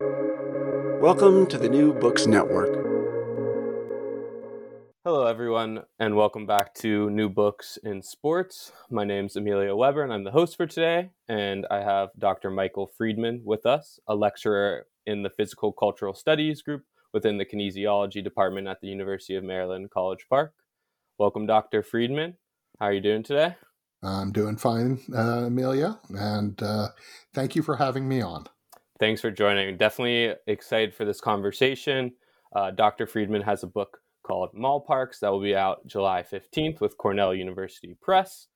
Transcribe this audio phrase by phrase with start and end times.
[0.00, 2.72] Welcome to the New Books Network.
[5.04, 8.70] Hello, everyone, and welcome back to New Books in Sports.
[8.90, 11.10] My name is Emilio Weber, and I'm the host for today.
[11.28, 12.48] And I have Dr.
[12.48, 18.22] Michael Friedman with us, a lecturer in the Physical Cultural Studies group within the Kinesiology
[18.22, 20.52] Department at the University of Maryland, College Park.
[21.18, 21.82] Welcome, Dr.
[21.82, 22.36] Friedman.
[22.78, 23.56] How are you doing today?
[24.02, 26.88] I'm doing fine, uh, Amelia, and uh,
[27.34, 28.46] thank you for having me on.
[28.98, 29.76] Thanks for joining.
[29.76, 32.12] Definitely excited for this conversation.
[32.54, 33.06] Uh, Dr.
[33.06, 37.96] Friedman has a book called Mallparks that will be out July 15th with Cornell University
[38.00, 38.48] Press.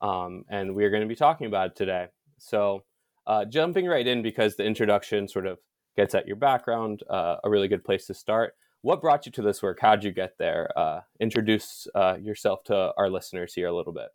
[0.00, 2.06] Um, and we're going to be talking about it today.
[2.38, 2.84] So,
[3.26, 5.58] uh, jumping right in because the introduction sort of
[5.96, 8.54] gets at your background, uh, a really good place to start.
[8.80, 9.78] What brought you to this work?
[9.80, 10.70] How'd you get there?
[10.76, 14.08] Uh, introduce uh, yourself to our listeners here a little bit.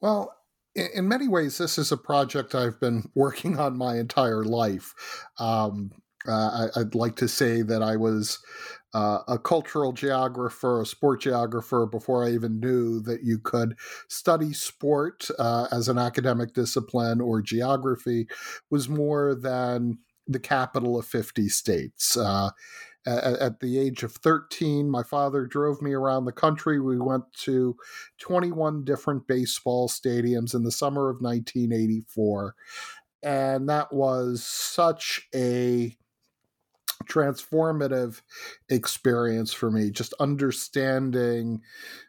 [0.00, 0.34] Well,
[0.74, 4.94] in many ways, this is a project I've been working on my entire life.
[5.38, 5.90] Um,
[6.28, 8.38] uh, I, would like to say that I was
[8.92, 13.74] uh, a cultural geographer, a sport geographer, before I even knew that you could
[14.08, 18.28] study sport uh, as an academic discipline or geography
[18.70, 22.16] was more than the capital of 50 states.
[23.06, 26.80] At, at, the age of 13, my father drove me around the country.
[26.80, 27.76] We went to
[28.18, 32.54] 21 different baseball stadiums in the summer of 1984.
[33.22, 35.96] And that was such a
[37.04, 38.20] transformative
[38.68, 41.62] experience for me just understanding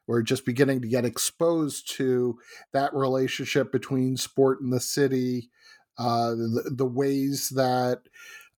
[0.05, 2.37] or just beginning to get exposed to
[2.73, 5.49] that relationship between sport and the city
[5.97, 7.99] uh, the, the ways that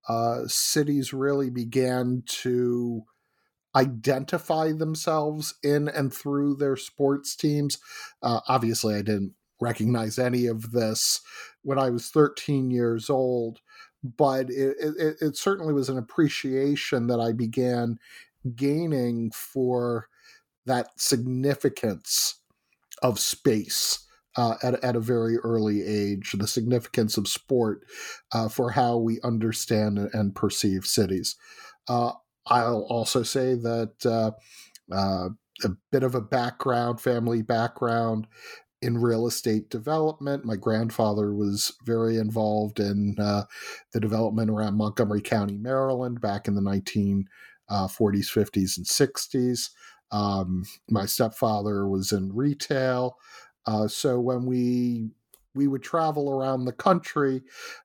[0.07, 3.03] uh, cities really began to
[3.75, 7.79] identify themselves in and through their sports teams.
[8.21, 11.21] Uh, obviously, I didn't recognize any of this
[11.63, 13.61] when I was 13 years old,
[14.03, 17.97] but it, it, it certainly was an appreciation that I began
[18.55, 20.07] gaining for
[20.65, 22.35] that significance
[23.01, 24.02] of space
[24.35, 27.81] uh, at, at a very early age the significance of sport
[28.31, 31.35] uh, for how we understand and perceive cities.
[31.87, 32.11] Uh,
[32.47, 34.31] I'll also say that uh,
[34.93, 35.29] uh,
[35.63, 38.27] a bit of a background, family background
[38.81, 40.43] in real estate development.
[40.43, 43.43] My grandfather was very involved in uh,
[43.93, 47.25] the development around Montgomery County, Maryland, back in the 1940s,
[47.69, 49.69] 50s, and 60s.
[50.11, 53.17] Um, my stepfather was in retail.
[53.65, 55.09] Uh, so when we
[55.55, 57.43] we would travel around the country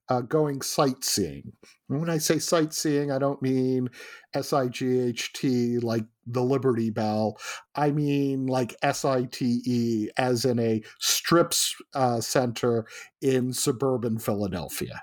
[0.08, 1.52] uh, going sightseeing.
[1.88, 3.90] And when I say sightseeing, I don't mean
[4.32, 7.38] S I G H T like the Liberty Bell.
[7.74, 12.86] I mean like S I T E, as in a strips uh, center
[13.20, 15.02] in suburban Philadelphia.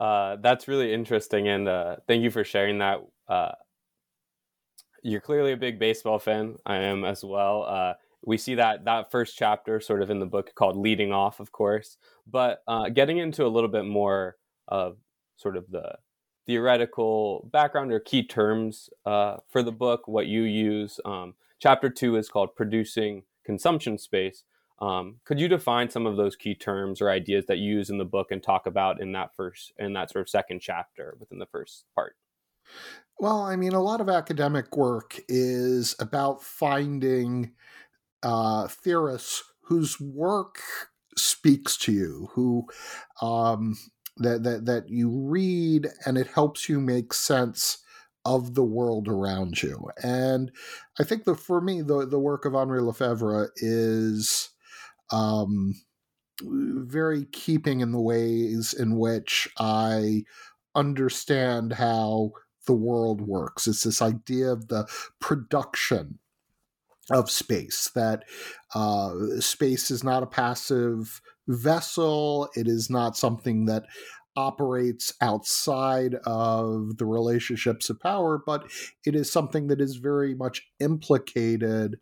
[0.00, 2.98] Uh, that's really interesting, and uh, thank you for sharing that.
[3.28, 3.52] Uh,
[5.04, 6.56] you're clearly a big baseball fan.
[6.66, 7.94] I am as well uh,
[8.24, 11.52] we see that that first chapter sort of in the book called leading off of
[11.52, 11.96] course
[12.26, 14.36] but uh, getting into a little bit more
[14.68, 14.96] of
[15.36, 15.96] sort of the
[16.46, 22.16] theoretical background or key terms uh, for the book what you use um, chapter two
[22.16, 24.44] is called producing consumption space.
[24.80, 27.98] Um, could you define some of those key terms or ideas that you use in
[27.98, 31.38] the book and talk about in that first in that sort of second chapter within
[31.38, 32.16] the first part?
[33.20, 37.52] Well i mean a lot of academic work is about finding
[38.22, 40.58] uh, theorists whose work
[41.16, 42.66] speaks to you, who
[43.20, 43.76] um,
[44.18, 47.78] that that that you read and it helps you make sense
[48.24, 49.88] of the world around you.
[50.02, 50.52] And
[51.00, 54.50] I think that for me, the the work of Henri Lefebvre is
[55.10, 55.74] um,
[56.42, 60.24] very keeping in the ways in which I
[60.74, 62.32] understand how
[62.66, 63.66] the world works.
[63.66, 64.88] It's this idea of the
[65.20, 66.18] production
[67.10, 68.24] of space that
[68.74, 73.84] uh, space is not a passive vessel it is not something that
[74.36, 78.70] operates outside of the relationships of power but
[79.04, 81.98] it is something that is very much implicated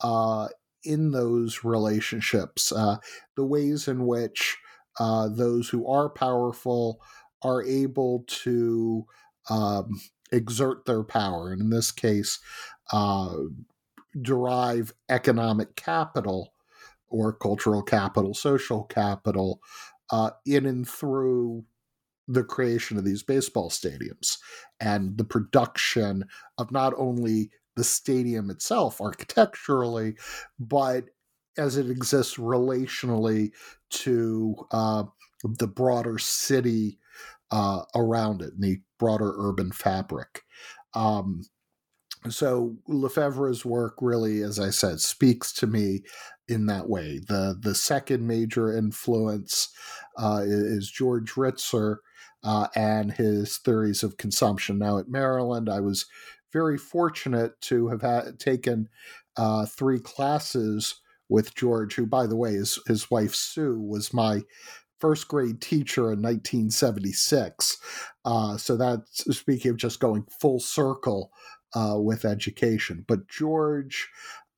[0.00, 0.48] uh,
[0.84, 2.96] in those relationships uh,
[3.36, 4.56] the ways in which
[4.98, 7.00] uh, those who are powerful
[7.42, 9.04] are able to
[9.50, 10.00] um,
[10.32, 12.38] exert their power, and in this case,
[12.92, 13.34] uh,
[14.20, 16.52] derive economic capital
[17.08, 19.60] or cultural capital, social capital,
[20.10, 21.64] uh, in and through
[22.26, 24.38] the creation of these baseball stadiums
[24.80, 26.24] and the production
[26.58, 30.16] of not only the stadium itself architecturally,
[30.58, 31.04] but
[31.56, 33.52] as it exists relationally
[33.90, 35.04] to uh,
[35.44, 36.98] the broader city
[37.50, 40.42] uh, around it and the broader urban fabric.
[40.94, 41.42] Um,
[42.30, 46.02] so Lefebvre's work really, as I said, speaks to me
[46.48, 47.18] in that way.
[47.18, 49.68] The the second major influence
[50.18, 51.96] uh, is George Ritzer
[52.42, 54.78] uh, and his theories of consumption.
[54.78, 56.06] Now at Maryland, I was
[56.52, 58.88] very fortunate to have had, taken
[59.36, 64.42] uh, three classes with George, who, by the way, his his wife Sue was my
[65.00, 67.78] first grade teacher in 1976.
[68.24, 71.30] Uh, so that's speaking of just going full circle
[71.74, 73.04] uh, with education.
[73.06, 74.08] But George,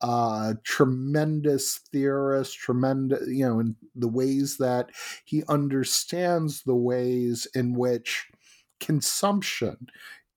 [0.01, 4.91] uh, tremendous theorist, tremendous, you know, in the ways that
[5.25, 8.27] he understands the ways in which
[8.79, 9.87] consumption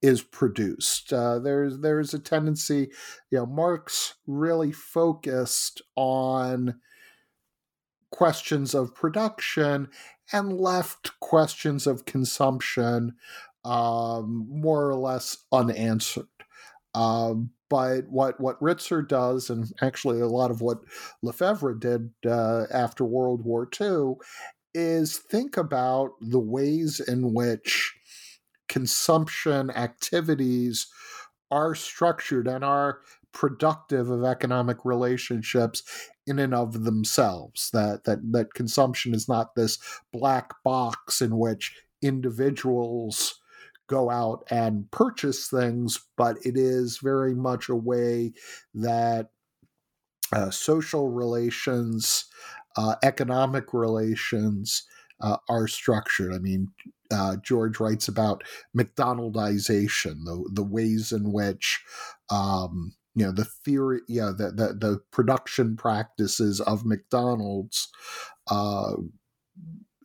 [0.02, 1.12] is produced.
[1.12, 2.90] Uh, there's there's a tendency,
[3.30, 6.80] you know, Marx really focused on
[8.10, 9.88] questions of production
[10.32, 13.14] and left questions of consumption
[13.64, 16.26] um, more or less unanswered.
[16.94, 20.80] Um, but what what Ritzer does, and actually a lot of what
[21.22, 24.14] Lefebvre did uh, after World War II,
[24.74, 27.94] is think about the ways in which
[28.68, 30.88] consumption activities
[31.50, 33.00] are structured and are
[33.32, 35.82] productive of economic relationships
[36.26, 37.70] in and of themselves.
[37.72, 39.78] That that that consumption is not this
[40.12, 43.39] black box in which individuals
[43.90, 48.32] go out and purchase things, but it is very much a way
[48.72, 49.30] that
[50.32, 52.26] uh, social relations,
[52.76, 54.84] uh, economic relations
[55.20, 56.32] uh, are structured.
[56.32, 56.68] I mean,
[57.10, 58.44] uh, George writes about
[58.76, 61.82] McDonaldization, the the ways in which
[62.30, 67.88] um, you know the theory, yeah, the, the the production practices of McDonald's
[68.48, 68.92] uh,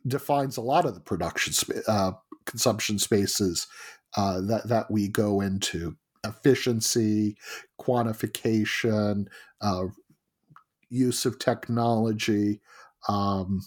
[0.08, 1.54] defines a lot of the production
[1.88, 2.14] uh,
[2.46, 3.68] consumption spaces
[4.16, 7.38] uh, that that we go into efficiency,
[7.80, 9.28] quantification,
[9.62, 9.86] uh,
[10.90, 12.62] use of technology.
[13.08, 13.62] Um,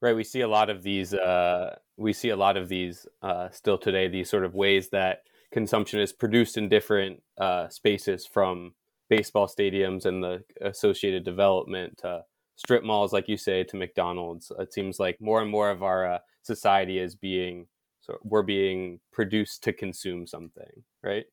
[0.00, 1.14] right, we see a lot of these.
[1.14, 4.08] Uh, we see a lot of these uh, still today.
[4.08, 5.22] These sort of ways that
[5.52, 8.74] consumption is produced in different uh, spaces, from
[9.08, 12.22] baseball stadiums and the associated development to
[12.56, 14.52] strip malls, like you say, to McDonald's.
[14.58, 17.66] It seems like more and more of our uh, society is being
[18.08, 21.26] so we're being produced to consume something, right?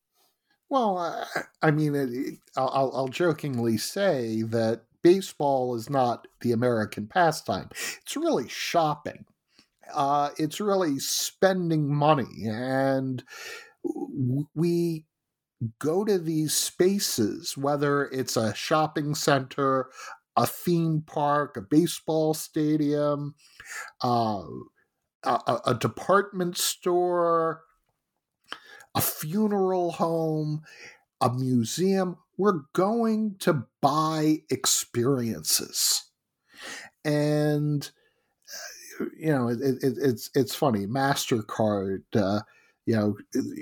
[0.70, 1.26] Well, I,
[1.62, 7.70] I mean, it, I'll, I'll jokingly say that baseball is not the American pastime.
[8.02, 9.26] It's really shopping.
[9.94, 13.24] Uh, it's really spending money, and
[14.56, 15.06] we
[15.80, 19.92] go to these spaces, whether it's a shopping center,
[20.36, 23.36] a theme park, a baseball stadium,
[24.02, 24.42] uh,
[25.26, 27.64] a, a department store,
[28.94, 30.62] a funeral home,
[31.22, 32.18] a museum.
[32.38, 36.04] We're going to buy experiences.
[37.04, 37.90] And
[39.00, 40.88] uh, you know, it, it, it's it's funny.
[40.88, 42.42] Mastercard uh,
[42.86, 43.18] you know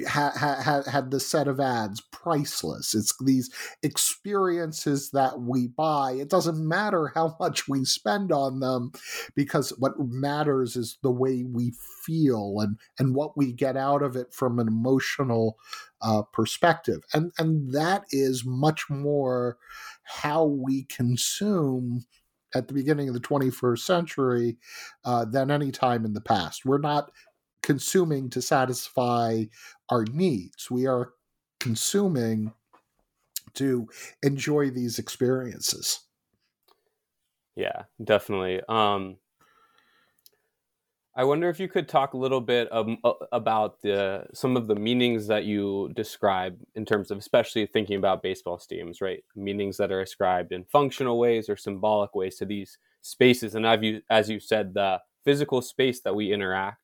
[0.07, 2.93] had ha, had the set of ads priceless.
[2.93, 3.49] It's these
[3.81, 6.13] experiences that we buy.
[6.13, 8.91] It doesn't matter how much we spend on them
[9.35, 14.15] because what matters is the way we feel and and what we get out of
[14.15, 15.57] it from an emotional
[16.01, 17.03] uh, perspective.
[17.13, 19.57] And and that is much more
[20.03, 22.05] how we consume
[22.55, 24.57] at the beginning of the 21st century
[25.05, 26.65] uh, than any time in the past.
[26.65, 27.11] We're not
[27.63, 29.45] consuming to satisfy
[29.89, 30.69] our needs.
[30.69, 31.13] We are
[31.59, 32.53] consuming
[33.55, 33.87] to
[34.21, 36.01] enjoy these experiences.
[37.55, 38.61] Yeah, definitely.
[38.67, 39.17] Um,
[41.15, 42.97] I wonder if you could talk a little bit um,
[43.31, 48.23] about the some of the meanings that you describe in terms of, especially thinking about
[48.23, 49.23] baseball stadiums, right?
[49.35, 54.01] Meanings that are ascribed in functional ways or symbolic ways to these spaces, and you
[54.09, 56.82] as you said, the physical space that we interact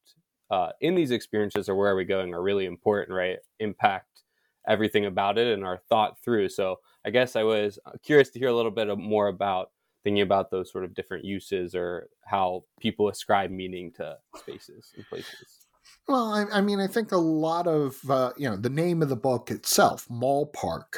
[0.50, 3.38] uh, in these experiences or where are we going are really important, right?
[3.60, 4.24] Impact
[4.68, 6.50] everything about it and are thought through.
[6.50, 9.72] So I guess I was uh, curious to hear a little bit more about
[10.04, 15.06] thinking about those sort of different uses or how people ascribe meaning to spaces and
[15.08, 15.66] places.
[16.08, 19.10] Well, I, I, mean, I think a lot of uh, you know the name of
[19.10, 20.96] the book itself, Mallpark,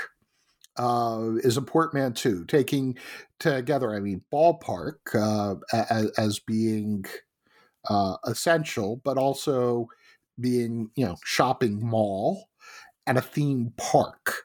[0.77, 2.97] uh, is a portmanteau, taking
[3.39, 3.93] together.
[3.93, 7.05] I mean, ballpark uh, as, as, being
[7.89, 9.87] uh, essential, but also
[10.39, 12.49] being you know shopping mall
[13.07, 14.43] and a theme park,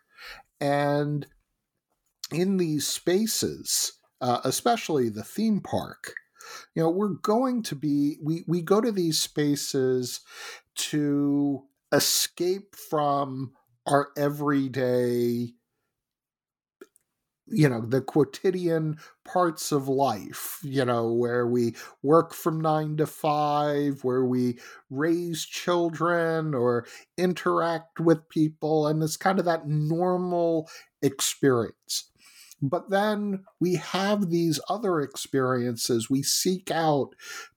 [0.60, 1.26] and
[2.32, 6.14] in these spaces, uh, especially the theme park
[6.74, 10.20] you know we're going to be we we go to these spaces
[10.74, 13.52] to escape from
[13.86, 15.52] our everyday
[17.48, 23.06] you know the quotidian parts of life you know where we work from 9 to
[23.06, 24.58] 5 where we
[24.90, 26.86] raise children or
[27.16, 30.68] interact with people and it's kind of that normal
[31.02, 32.10] experience
[32.62, 36.08] but then we have these other experiences.
[36.08, 37.10] We seek out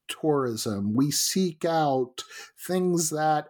[0.07, 2.23] tourism, we seek out
[2.67, 3.47] things that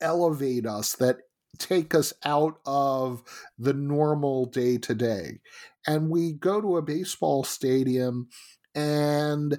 [0.00, 1.18] elevate us, that
[1.58, 3.22] take us out of
[3.58, 5.40] the normal day to day.
[5.86, 8.28] And we go to a baseball stadium
[8.74, 9.58] and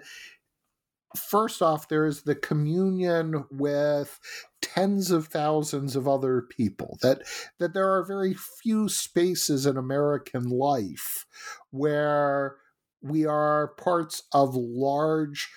[1.15, 4.19] first off, there's the communion with
[4.61, 6.97] tens of thousands of other people.
[7.01, 7.23] That
[7.59, 11.25] that there are very few spaces in American life
[11.71, 12.57] where
[13.01, 15.49] we are parts of large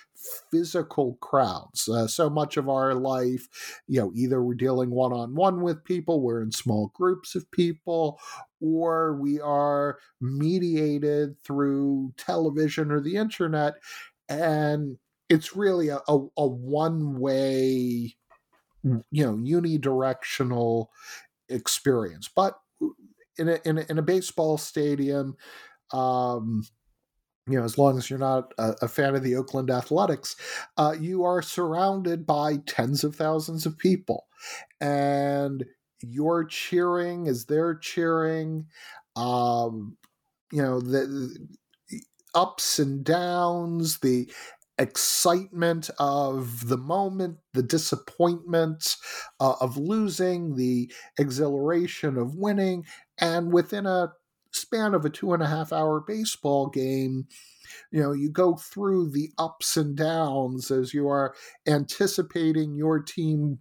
[0.51, 1.87] physical crowds.
[1.87, 3.47] Uh, so much of our life,
[3.87, 7.49] you know, either we're dealing one on one with people, we're in small groups of
[7.51, 8.19] people,
[8.59, 13.75] or we are mediated through television or the internet.
[14.29, 14.97] And
[15.29, 18.15] it's really a, a, a one way,
[18.83, 20.87] you know, unidirectional
[21.49, 22.29] experience.
[22.33, 22.55] But
[23.37, 25.35] in a, in a, in a baseball stadium,
[25.91, 26.63] um,
[27.47, 30.35] you know, as long as you're not a, a fan of the Oakland Athletics,
[30.77, 34.27] uh, you are surrounded by tens of thousands of people,
[34.79, 35.65] and
[36.01, 38.67] you're cheering as they're cheering.
[39.15, 39.97] Um,
[40.51, 41.07] you know the,
[41.89, 42.01] the
[42.35, 44.31] ups and downs, the
[44.77, 48.95] excitement of the moment, the disappointment
[49.39, 52.85] uh, of losing, the exhilaration of winning,
[53.19, 54.11] and within a
[54.51, 57.27] span of a two and a half hour baseball game,
[57.91, 61.33] you know, you go through the ups and downs as you are
[61.67, 63.59] anticipating your team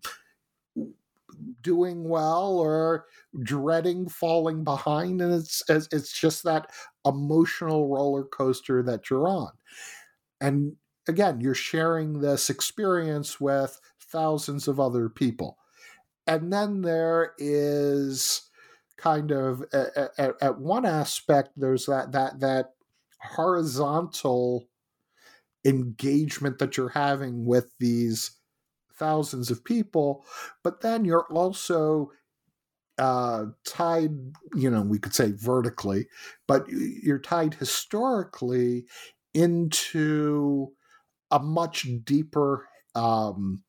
[1.63, 3.07] doing well or
[3.43, 6.69] dreading falling behind and it's it's just that
[7.07, 9.53] emotional roller coaster that you're on
[10.41, 10.77] and
[11.09, 15.59] again, you're sharing this experience with thousands of other people.
[16.27, 18.50] And then there is
[19.01, 22.75] kind of at, at, at one aspect there's that that that
[23.21, 24.69] horizontal
[25.65, 28.33] engagement that you're having with these
[28.95, 30.25] thousands of people
[30.63, 32.11] but then you're also
[33.01, 34.11] uh, tied,
[34.55, 36.07] you know, we could say vertically,
[36.47, 38.85] but you're tied historically
[39.33, 40.69] into
[41.31, 43.63] a much deeper um,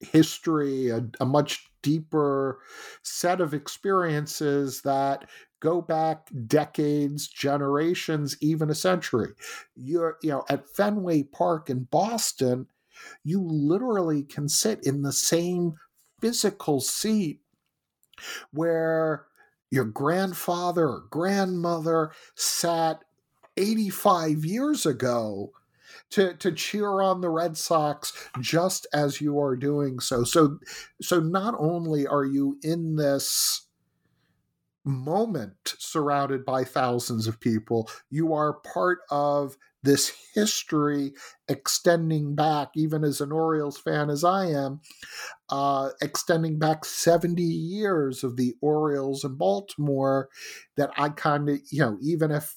[0.00, 2.60] history, a, a, much deeper
[3.02, 5.28] set of experiences that
[5.60, 9.28] go back decades, generations, even a century.
[9.76, 12.66] You're, you know, at Fenway Park in Boston,
[13.24, 15.74] you literally can sit in the same
[16.20, 17.40] physical seat
[18.52, 19.26] where
[19.70, 23.02] your grandfather or grandmother sat
[23.56, 25.52] 85 years ago
[26.10, 30.24] to to cheer on the Red Sox just as you are doing so.
[30.24, 30.58] So
[31.00, 33.66] so not only are you in this
[34.84, 41.12] moment surrounded by thousands of people, you are part of this history
[41.48, 44.80] extending back, even as an Orioles fan as I am,
[45.48, 50.28] uh, extending back 70 years of the Orioles in Baltimore
[50.76, 52.56] that I kind of, you know, even if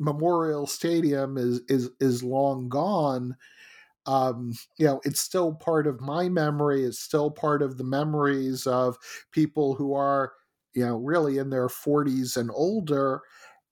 [0.00, 3.36] Memorial Stadium is is is long gone,
[4.06, 6.84] um, you know, it's still part of my memory.
[6.84, 8.96] It's still part of the memories of
[9.30, 10.32] people who are,
[10.74, 13.22] you know, really in their 40s and older.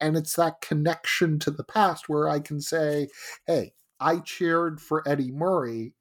[0.00, 3.08] And it's that connection to the past where I can say,
[3.47, 5.94] hey, I cheered for Eddie Murray.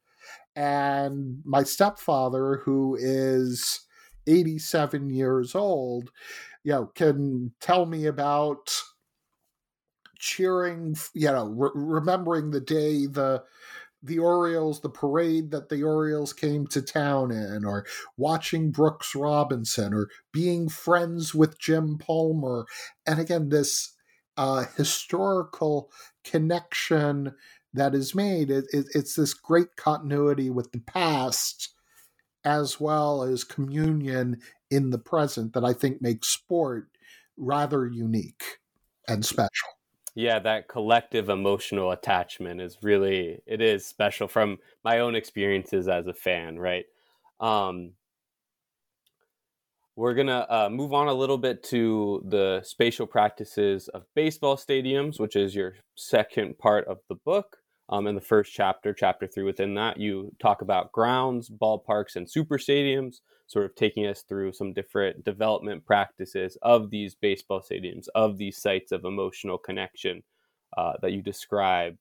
[0.55, 3.81] And my stepfather, who is
[4.27, 6.11] 87 years old,
[6.63, 8.81] you know, can tell me about
[10.19, 13.43] cheering, you know, re- remembering the day the
[14.03, 19.93] the Orioles, the parade that the Orioles came to town in, or watching Brooks Robinson,
[19.93, 22.65] or being friends with Jim Palmer,
[23.05, 23.95] and again this
[24.37, 25.91] uh, historical
[26.23, 27.33] connection
[27.73, 28.49] that is made.
[28.51, 31.73] It, it, it's this great continuity with the past
[32.45, 36.87] as well as communion in the present that I think makes sport
[37.37, 38.59] rather unique
[39.07, 39.76] and special.
[40.17, 46.07] Yeah, that collective emotional attachment is really it is special from my own experiences as
[46.07, 46.85] a fan, right?
[47.39, 47.91] Um,
[49.95, 55.19] we're gonna uh, move on a little bit to the spatial practices of baseball stadiums,
[55.19, 57.56] which is your second part of the book.
[57.89, 62.29] Um, in the first chapter, chapter three, within that, you talk about grounds, ballparks, and
[62.29, 68.07] super stadiums, sort of taking us through some different development practices of these baseball stadiums,
[68.13, 70.21] of these sites of emotional connection
[70.77, 71.95] uh, that you describe.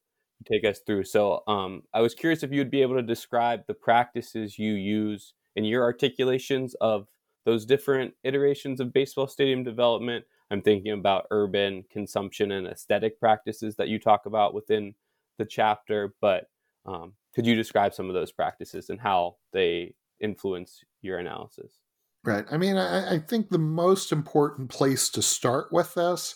[0.50, 1.04] Take us through.
[1.04, 4.74] So, um, I was curious if you would be able to describe the practices you
[4.74, 7.06] use in your articulations of
[7.46, 10.24] those different iterations of baseball stadium development.
[10.50, 14.94] I'm thinking about urban consumption and aesthetic practices that you talk about within
[15.38, 16.44] the chapter, but
[16.86, 21.78] um, could you describe some of those practices and how they influence your analysis?
[22.24, 22.44] Right.
[22.50, 26.34] I mean, I, I, think the most important place to start with this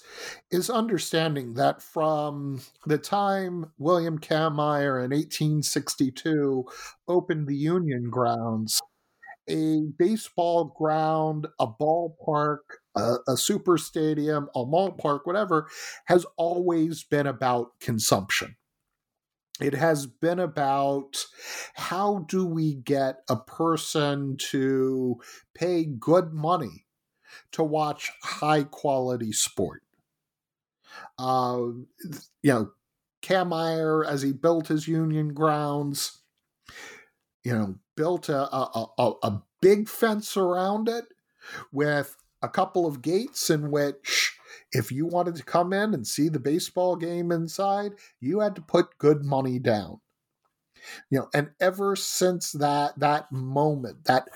[0.53, 6.65] is understanding that from the time William Cammeyer in 1862
[7.09, 8.81] opened the Union grounds,
[9.49, 12.59] a baseball ground, a ballpark,
[12.95, 15.69] a, a super stadium, a mall park, whatever,
[16.05, 18.55] has always been about consumption
[19.61, 21.25] it has been about
[21.75, 25.21] how do we get a person to
[25.55, 26.87] pay good money
[27.53, 29.83] to watch high quality sport.
[31.19, 31.59] Uh,
[32.43, 32.71] you know,
[33.23, 36.23] Cammeyer, as he built his union grounds,
[37.45, 41.05] you know, built a, a, a, a big fence around it
[41.73, 44.39] with a couple of gates in which
[44.73, 48.63] if you wanted to come in and see the baseball game inside, you had to
[48.63, 50.01] put good money down.
[51.11, 54.29] You know, and ever since that that moment, that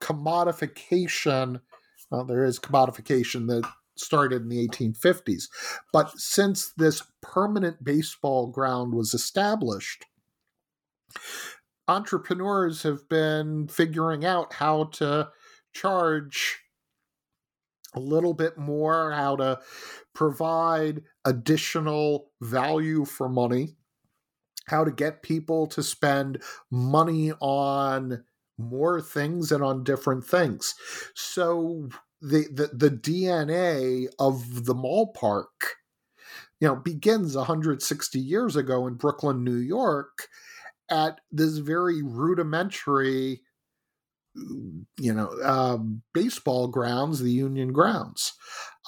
[0.00, 1.60] commodification,
[2.10, 5.48] well, there is commodification that started in the 1850s,
[5.92, 10.06] but since this permanent baseball ground was established,
[11.88, 15.28] entrepreneurs have been figuring out how to
[15.72, 16.60] charge
[17.94, 19.60] a little bit more, how to
[20.14, 23.76] provide additional value for money,
[24.66, 28.24] how to get people to spend money on
[28.58, 30.74] more things and on different things.
[31.14, 31.88] So
[32.20, 35.76] the the, the DNA of the mall park
[36.60, 40.28] you know begins 160 years ago in Brooklyn, New York
[40.90, 43.42] at this very rudimentary
[44.98, 45.78] you know, uh,
[46.14, 48.32] baseball grounds, the Union grounds.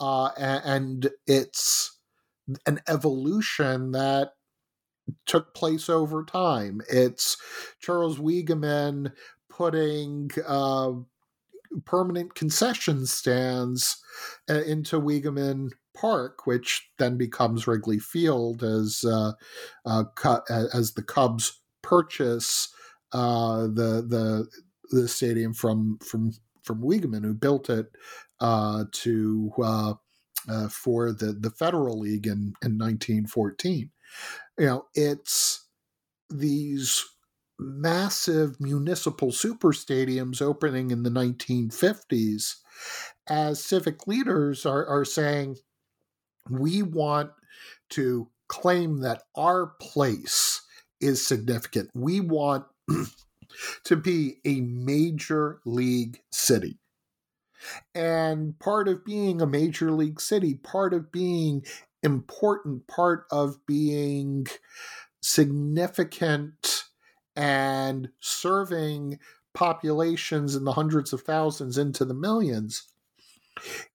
[0.00, 1.98] Uh, and, it's
[2.66, 4.32] an evolution that
[5.26, 6.80] took place over time.
[6.88, 7.36] It's
[7.80, 9.12] Charles Weeghman
[9.48, 10.92] putting uh,
[11.84, 13.96] permanent concession stands
[14.50, 19.32] uh, into Weeghman Park, which then becomes Wrigley Field as uh,
[19.84, 20.04] uh,
[20.48, 22.68] as the Cubs purchase
[23.12, 24.48] uh, the the
[24.92, 27.90] the stadium from from from Weeghman, who built it
[28.40, 29.94] uh, to uh,
[30.48, 33.90] uh, for the the Federal League in in 1914.
[34.58, 35.66] You know, it's
[36.30, 37.04] these
[37.58, 42.56] massive municipal super stadiums opening in the 1950s
[43.28, 45.56] as civic leaders are, are saying
[46.50, 47.30] we want
[47.90, 50.62] to claim that our place
[51.00, 51.90] is significant.
[51.94, 52.64] We want
[53.84, 56.78] to be a major league city.
[57.94, 61.64] And part of being a major league city, part of being
[62.02, 64.46] important, part of being
[65.22, 66.84] significant
[67.36, 69.18] and serving
[69.54, 72.88] populations in the hundreds of thousands into the millions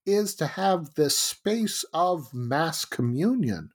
[0.06, 3.72] is to have this space of mass communion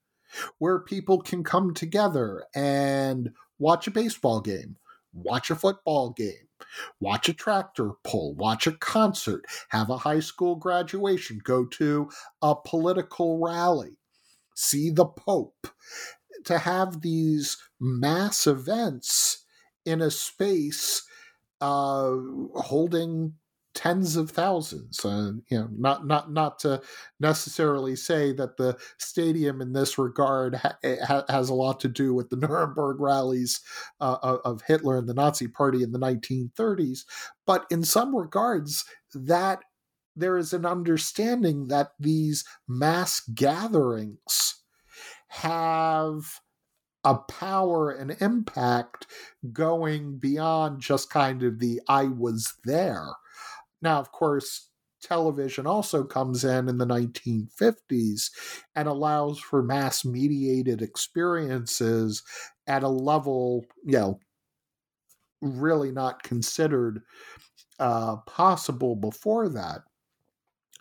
[0.59, 4.77] where people can come together and watch a baseball game
[5.13, 6.49] watch a football game,
[7.01, 12.09] watch a tractor pull, watch a concert, have a high school graduation, go to
[12.41, 13.99] a political rally,
[14.55, 15.69] see the Pope.
[16.47, 19.45] To have these mass events
[19.85, 21.03] in a space
[21.61, 22.17] uh,
[22.57, 23.35] holding
[23.75, 25.05] tens of thousands.
[25.05, 26.81] Uh, you know, not not not to
[27.21, 31.89] necessarily say that the stadium in this regard ha- eh, ha- has a lot to
[31.89, 33.61] do with the Nuremberg rallies
[34.01, 37.01] uh, of Hitler and the Nazi Party in the 1930s,
[37.47, 39.63] but in some regards, that
[40.15, 44.57] there is an understanding that these mass gatherings
[45.29, 46.41] have
[47.05, 49.07] a power and impact
[49.53, 53.09] going beyond just kind of the I was there.
[53.83, 54.71] Now, of course,
[55.03, 58.31] television also comes in in the 1950s
[58.75, 62.23] and allows for mass mediated experiences
[62.67, 64.21] at a level, you know,
[65.41, 67.03] really not considered
[67.81, 69.83] uh, possible before that.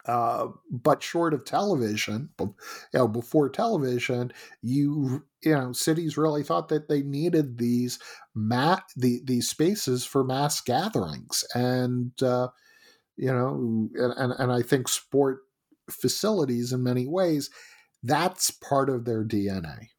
[0.08, 2.56] Uh, but short of television, you
[2.92, 4.32] know, before television,
[4.64, 8.00] you you know, cities really thought that they needed these
[8.34, 12.48] mat the these spaces for mass gatherings, and uh,
[13.22, 15.42] you know, and and I think sport
[15.90, 17.50] facilities in many ways
[18.04, 19.90] that's part of their DNA.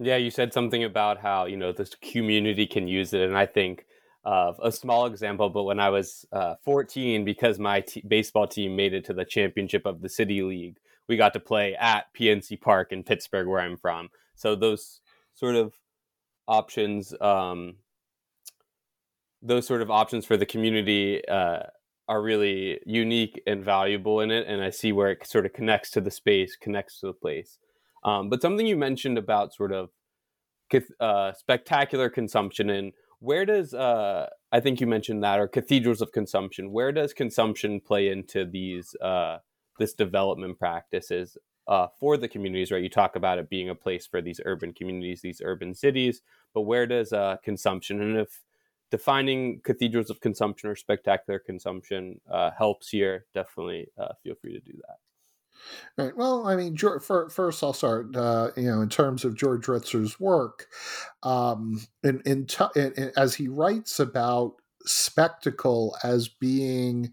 [0.00, 3.46] Yeah, you said something about how you know this community can use it, and I
[3.46, 3.86] think
[4.24, 8.74] of a small example, but when I was uh, 14, because my t- baseball team
[8.74, 12.60] made it to the championship of the City League, we got to play at PNC
[12.60, 14.08] Park in Pittsburgh, where I'm from.
[14.34, 15.00] So those
[15.34, 15.74] sort of
[16.48, 17.76] options, um,
[19.42, 21.64] those sort of options for the community uh,
[22.08, 24.46] are really unique and valuable in it.
[24.46, 27.58] And I see where it sort of connects to the space, connects to the place.
[28.04, 29.90] Um, but something you mentioned about sort of
[31.00, 36.12] uh, spectacular consumption and where does uh, I think you mentioned that or cathedrals of
[36.12, 36.70] consumption?
[36.70, 39.38] Where does consumption play into these uh,
[39.78, 42.70] this development practices uh, for the communities?
[42.70, 46.20] Right, you talk about it being a place for these urban communities, these urban cities,
[46.52, 48.42] but where does uh, consumption and if
[48.94, 54.60] defining cathedrals of consumption or spectacular consumption uh, helps here, definitely uh, feel free to
[54.60, 54.98] do that.
[55.98, 56.16] Right.
[56.16, 58.14] Well, I mean, first I'll start.
[58.14, 60.68] Uh, you know, in terms of George Ritzer's work,
[61.24, 64.52] um, in, in, t- in as he writes about
[64.84, 67.12] spectacle as being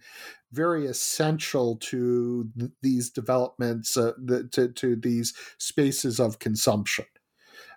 [0.52, 7.06] very essential to th- these developments, uh, the, to to these spaces of consumption.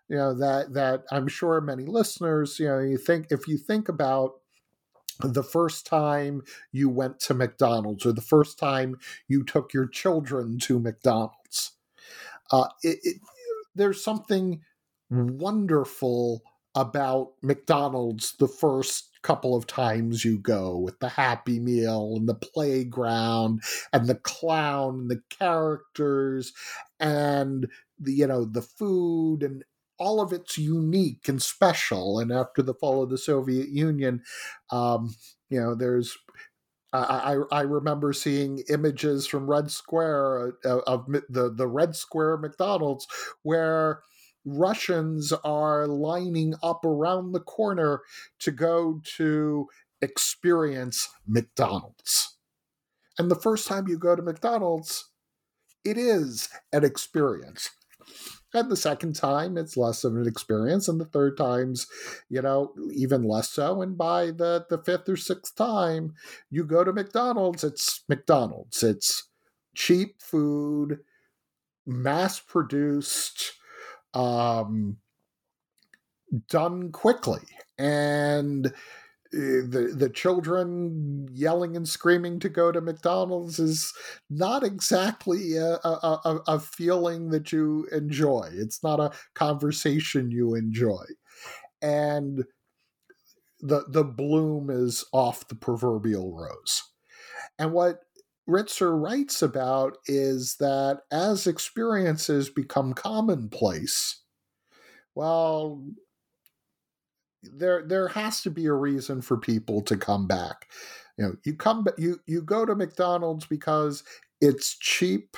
[0.09, 3.89] You know that that I'm sure many listeners, you know, you think if you think
[3.89, 4.33] about
[5.21, 8.97] the first time you went to McDonald's or the first time
[9.29, 11.73] you took your children to McDonald's.
[12.51, 13.17] Uh, it, it,
[13.75, 14.61] there's something
[15.11, 16.43] wonderful
[16.75, 22.35] about McDonald's the first couple of times you go with the Happy Meal and the
[22.35, 23.63] playground
[23.93, 26.53] and the clown and the characters
[27.01, 29.65] and the you know the food and
[29.99, 32.19] all of it's unique and special.
[32.19, 34.23] And after the fall of the Soviet Union,
[34.71, 35.15] um,
[35.51, 36.17] you know, there's
[36.93, 43.09] I, I, remember seeing images from Red Square uh, of the, the Red Square McDonald's
[43.43, 44.03] where
[44.45, 48.03] Russians are lining up around the corner
[48.41, 49.67] to go to
[50.01, 52.37] experience McDonald's.
[53.19, 55.11] And the first time you go to McDonald's,
[55.85, 57.71] it is an experience.
[58.55, 60.87] And the second time, it's less of an experience.
[60.87, 61.89] And the third time's,
[62.29, 63.83] you know, even less so.
[63.83, 66.15] And by the, the fifth or sixth time,
[66.51, 68.85] you go to McDonald's, it's McDonald's.
[68.85, 69.29] It's
[69.75, 71.01] cheap food,
[71.85, 73.55] mass produced,
[74.15, 74.99] um,
[76.49, 77.43] done quickly.
[77.77, 78.73] And
[79.35, 83.93] Eh, the the children yelling and screaming to go to McDonald's is
[84.31, 88.49] not exactly a, a, a, a, feeling that you enjoy.
[88.53, 91.05] It's not a conversation you enjoy,
[91.83, 92.45] and
[93.61, 96.83] the the bloom is off the proverbial rose.
[97.59, 98.01] And what
[98.49, 104.23] Ritzer writes about is that as experiences become commonplace,
[105.15, 105.83] well,
[107.53, 110.69] there there has to be a reason for people to come back.
[111.19, 114.03] You know, you come you you go to McDonald's because
[114.41, 115.37] it's cheap,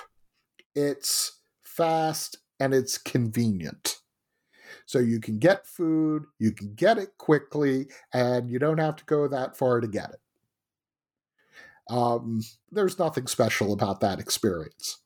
[0.75, 3.97] it's fast, and it's convenient.
[4.87, 9.05] So you can get food, you can get it quickly, and you don't have to
[9.05, 10.21] go that far to get it.
[11.89, 14.99] Um, there's nothing special about that experience.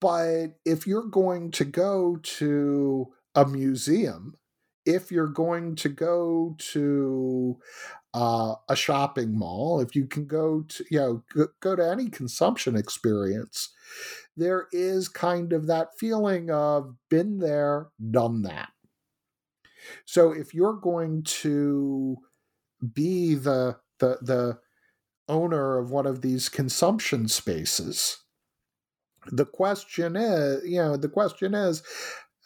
[0.00, 4.34] But if you're going to go to a museum
[4.86, 7.58] if you're going to go to
[8.12, 12.08] uh, a shopping mall, if you can go to, you know, go, go to any
[12.08, 13.70] consumption experience,
[14.36, 18.70] there is kind of that feeling of been there, done that.
[20.04, 22.16] So if you're going to
[22.92, 24.58] be the the the
[25.28, 28.18] owner of one of these consumption spaces,
[29.26, 31.82] the question is, you know, the question is,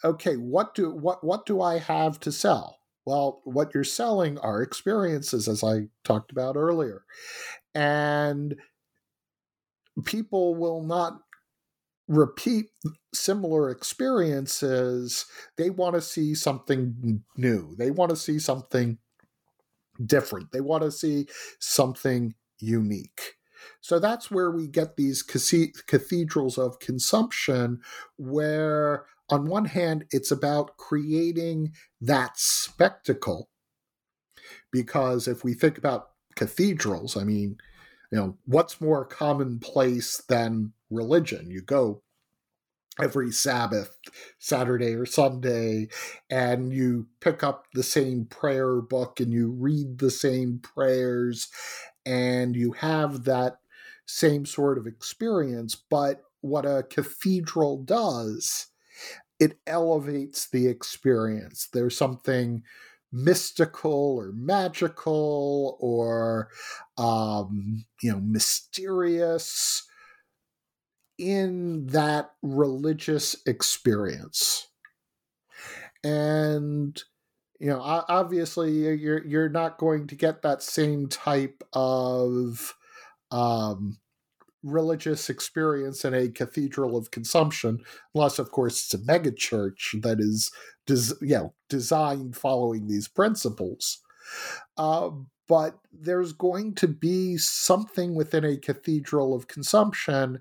[0.03, 2.79] okay, what do what what do I have to sell?
[3.05, 7.03] Well, what you're selling are experiences, as I talked about earlier,
[7.73, 8.55] and
[10.05, 11.19] people will not
[12.07, 12.65] repeat
[13.13, 15.25] similar experiences,
[15.57, 17.75] they want to see something new.
[17.77, 18.97] They want to see something
[20.03, 20.51] different.
[20.51, 21.27] They want to see
[21.59, 23.35] something unique.
[23.81, 27.79] So that's where we get these cathedrals of consumption,
[28.17, 33.49] where on one hand, it's about creating that spectacle.
[34.71, 37.57] Because if we think about cathedrals, I mean,
[38.11, 41.49] you know, what's more commonplace than religion?
[41.51, 42.01] You go
[42.99, 43.97] every Sabbath,
[44.39, 45.87] Saturday or Sunday,
[46.29, 51.49] and you pick up the same prayer book and you read the same prayers
[52.05, 53.59] and you have that
[54.05, 55.75] same sort of experience.
[55.75, 58.67] But what a cathedral does,
[59.39, 61.69] it elevates the experience.
[61.71, 62.63] There's something
[63.11, 66.49] mystical or magical or
[66.97, 69.83] um, you know mysterious
[71.17, 74.67] in that religious experience
[76.03, 77.03] and
[77.59, 82.73] you know obviously you're you're not going to get that same type of
[83.31, 83.97] um,
[84.63, 87.79] religious experience in a cathedral of consumption
[88.13, 90.51] unless of course it's a megachurch that is
[90.85, 94.01] des- you know designed following these principles
[94.77, 95.09] uh,
[95.47, 100.39] but there's going to be something within a cathedral of consumption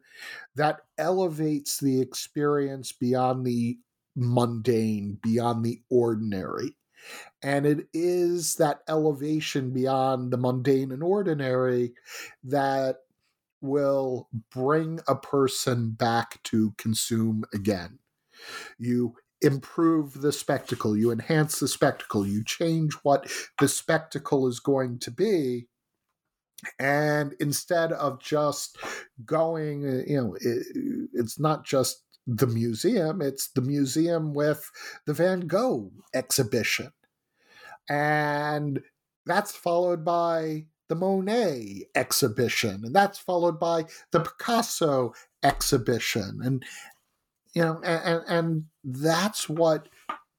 [0.55, 3.79] that elevates the experience beyond the
[4.15, 6.77] mundane, beyond the ordinary.
[7.43, 11.95] And it is that elevation beyond the mundane and ordinary
[12.45, 12.97] that
[13.61, 17.99] will bring a person back to consume again.
[18.79, 24.99] You improve the spectacle, you enhance the spectacle, you change what the spectacle is going
[25.01, 25.69] to be.
[26.79, 28.79] And instead of just
[29.25, 30.67] going, uh, you know, it,
[31.13, 34.71] it's not just the museum, it's the museum with
[35.07, 36.93] the Van Gogh exhibition.
[37.89, 38.83] And
[39.25, 46.41] that's followed by the Monet exhibition, and that's followed by the Picasso exhibition.
[46.43, 46.65] And
[47.55, 49.89] you know and, and that's what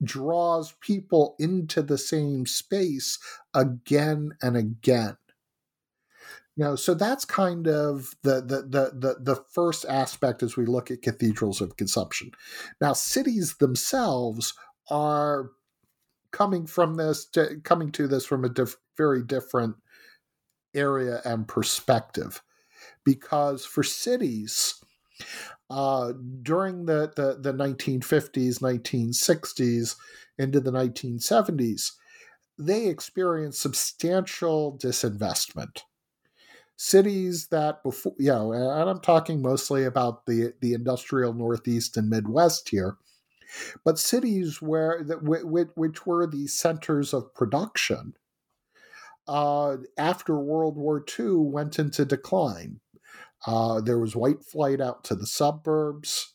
[0.04, 3.20] draws people into the same space
[3.54, 5.18] again and again
[6.56, 10.66] you know so that's kind of the, the the the the, first aspect as we
[10.66, 12.32] look at cathedrals of consumption
[12.80, 14.54] now cities themselves
[14.90, 15.50] are
[16.32, 19.76] coming from this to, coming to this from a diff, very different
[20.74, 22.42] area and perspective
[23.04, 24.84] because for cities
[25.70, 29.96] uh, during the, the, the 1950s, 1960s,
[30.40, 31.92] into the 1970s,
[32.58, 35.84] they experienced substantial disinvestment.
[36.78, 42.10] Cities that before, you know, and I'm talking mostly about the, the industrial Northeast and
[42.10, 42.96] Midwest here,
[43.84, 48.14] but cities where that which, which were the centers of production
[49.30, 52.82] uh, after World War II went into decline
[53.46, 56.34] uh, there was white flight out to the suburbs.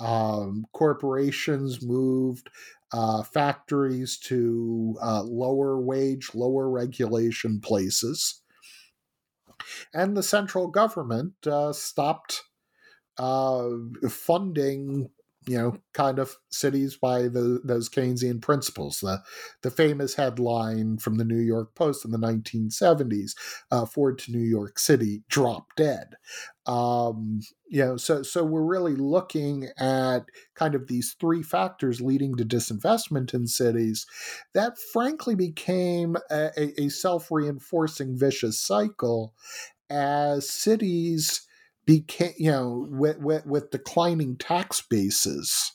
[0.00, 2.50] Um, corporations moved
[2.92, 8.42] uh, factories to uh, lower wage, lower regulation places.
[9.92, 12.42] And the central government uh, stopped
[13.18, 13.70] uh,
[14.08, 15.10] funding
[15.46, 19.00] you know, kind of cities by the, those Keynesian principles.
[19.00, 19.22] The,
[19.62, 23.32] the famous headline from the New York Post in the 1970s
[23.70, 26.14] uh, Ford to New York City, drop dead.
[26.66, 30.20] Um, you know, so, so we're really looking at
[30.54, 34.06] kind of these three factors leading to disinvestment in cities
[34.54, 39.34] that frankly became a, a self reinforcing vicious cycle
[39.90, 41.46] as cities
[41.86, 45.72] became you know with with, with declining tax bases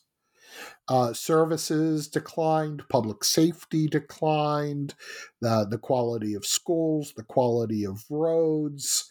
[0.90, 4.96] uh, services declined, public safety declined,
[5.40, 9.10] the, the quality of schools, the quality of roads.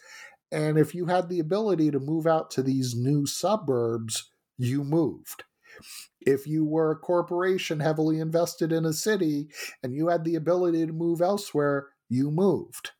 [0.50, 5.44] And if you had the ability to move out to these new suburbs, you moved.
[6.20, 9.48] If you were a corporation heavily invested in a city
[9.82, 12.90] and you had the ability to move elsewhere, you moved.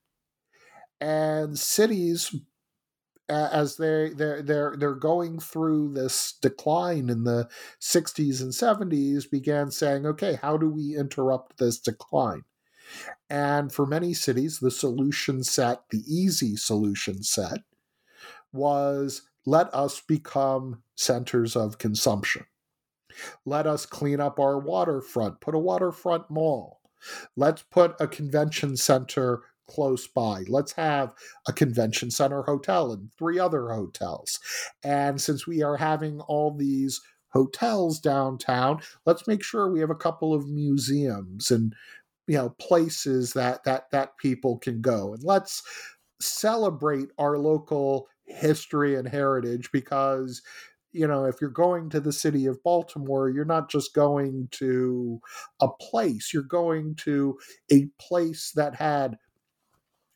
[1.00, 2.34] And cities
[3.28, 7.48] as they they're they're they're going through this decline in the
[7.80, 12.44] 60s and 70s began saying okay how do we interrupt this decline?
[13.28, 17.60] And for many cities the solution set the easy solution set
[18.52, 22.46] was let us become centers of consumption.
[23.44, 26.80] Let us clean up our waterfront put a waterfront mall.
[27.36, 30.44] Let's put a convention center close by.
[30.48, 31.12] Let's have
[31.46, 34.40] a convention center hotel and three other hotels.
[34.82, 37.00] And since we are having all these
[37.32, 41.74] hotels downtown, let's make sure we have a couple of museums and
[42.28, 45.62] you know places that that that people can go and let's
[46.20, 50.42] celebrate our local history and heritage because
[50.92, 55.18] you know if you're going to the city of baltimore you're not just going to
[55.60, 57.38] a place you're going to
[57.72, 59.16] a place that had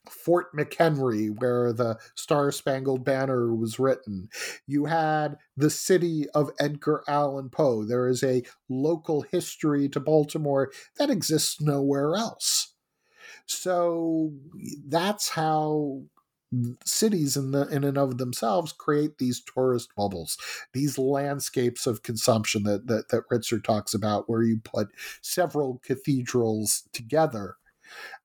[0.09, 4.29] Fort McHenry, where the Star Spangled Banner was written.
[4.67, 7.85] You had the city of Edgar Allan Poe.
[7.85, 12.75] There is a local history to Baltimore that exists nowhere else.
[13.47, 14.33] So
[14.87, 16.03] that's how
[16.85, 20.37] cities in the in and of themselves create these tourist bubbles
[20.75, 24.89] these landscapes of consumption that that, that ritzer talks about where you put
[25.23, 27.57] several cathedrals together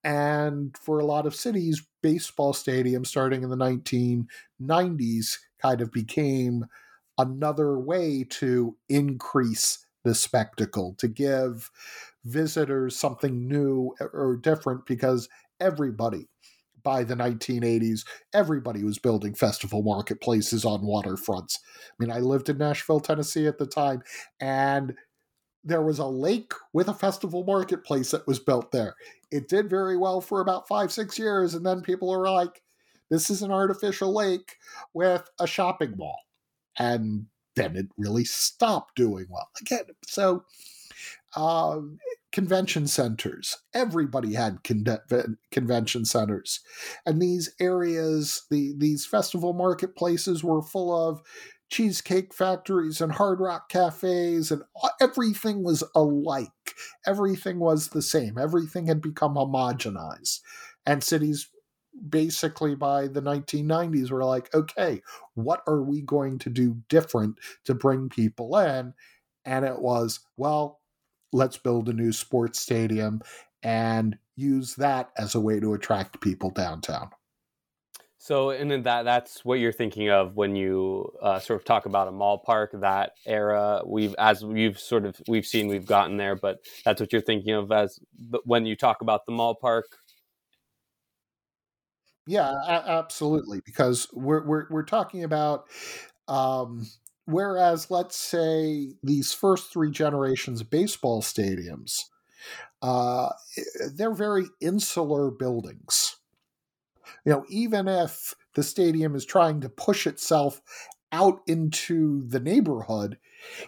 [0.04, 6.66] and for a lot of cities, baseball stadiums starting in the 1990s kind of became
[7.18, 11.70] another way to increase the spectacle, to give
[12.24, 15.28] visitors something new or different because
[15.60, 16.28] everybody
[16.84, 21.58] by the 1980s, everybody was building festival marketplaces on waterfronts.
[21.58, 24.04] I mean, I lived in Nashville, Tennessee at the time,
[24.40, 24.96] and
[25.68, 28.96] there was a lake with a festival marketplace that was built there.
[29.32, 32.62] It did very well for about five, six years, and then people are like,
[33.10, 34.56] this is an artificial lake
[34.94, 36.20] with a shopping mall.
[36.80, 37.26] And
[37.56, 39.50] then it really stopped doing well.
[39.62, 40.46] Again, so
[41.36, 41.80] uh,
[42.32, 43.58] convention centers.
[43.74, 46.62] Everybody had con- convention centers,
[47.06, 51.22] and these areas, the these festival marketplaces, were full of
[51.70, 54.62] cheesecake factories and hard rock cafes and
[55.02, 56.50] everything was alike.
[57.06, 58.38] Everything was the same.
[58.38, 60.40] Everything had become homogenized.
[60.86, 61.50] And cities
[62.10, 65.02] basically by the 1990s were like okay
[65.34, 68.94] what are we going to do different to bring people in?
[69.46, 70.80] And it was well
[71.34, 73.22] let's build a new sports stadium
[73.64, 77.10] and use that as a way to attract people downtown
[78.28, 81.86] so, and then that that's what you're thinking of when you uh, sort of talk
[81.86, 82.72] about a mall park.
[82.74, 87.14] That era, we've as you've sort of we've seen we've gotten there, but that's what
[87.14, 88.02] you're thinking of as
[88.44, 89.86] when you talk about the mall park.
[92.26, 95.64] Yeah, a- absolutely, because we're we're we're talking about.
[96.28, 96.86] Um,
[97.24, 102.02] whereas, let's say these first three generations of baseball stadiums,
[102.82, 103.30] uh,
[103.96, 106.18] they're very insular buildings
[107.26, 110.62] you know, even if the stadium is trying to push itself
[111.12, 113.18] out into the neighborhood,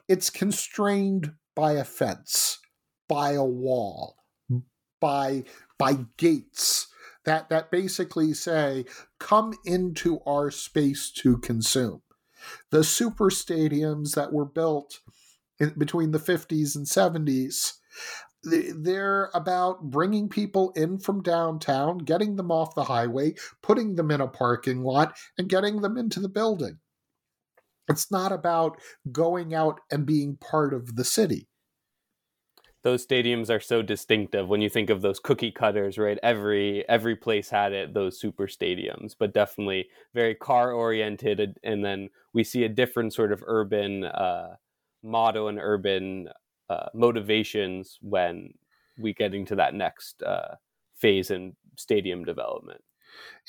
[0.07, 2.59] it's constrained by a fence,
[3.07, 4.15] by a wall,
[4.99, 5.43] by
[5.77, 6.87] by gates
[7.25, 8.85] that that basically say
[9.19, 12.01] come into our space to consume.
[12.71, 14.99] The super stadiums that were built
[15.59, 17.73] in, between the 50s and 70s
[18.43, 24.21] they're about bringing people in from downtown, getting them off the highway, putting them in
[24.21, 26.79] a parking lot, and getting them into the building.
[27.89, 28.79] It's not about
[29.11, 31.47] going out and being part of the city.
[32.81, 36.17] Those stadiums are so distinctive when you think of those cookie cutters, right?
[36.23, 41.57] Every every place had it, those super stadiums, but definitely very car oriented.
[41.61, 44.55] And then we see a different sort of urban uh,
[45.03, 46.29] motto and urban
[46.69, 48.53] uh, motivations when
[48.97, 50.55] we get into that next uh,
[50.95, 52.81] phase in stadium development.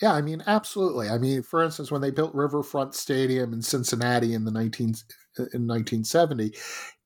[0.00, 1.08] Yeah, I mean, absolutely.
[1.08, 4.94] I mean, for instance, when they built Riverfront Stadium in Cincinnati in the 19
[5.52, 6.52] in 1970,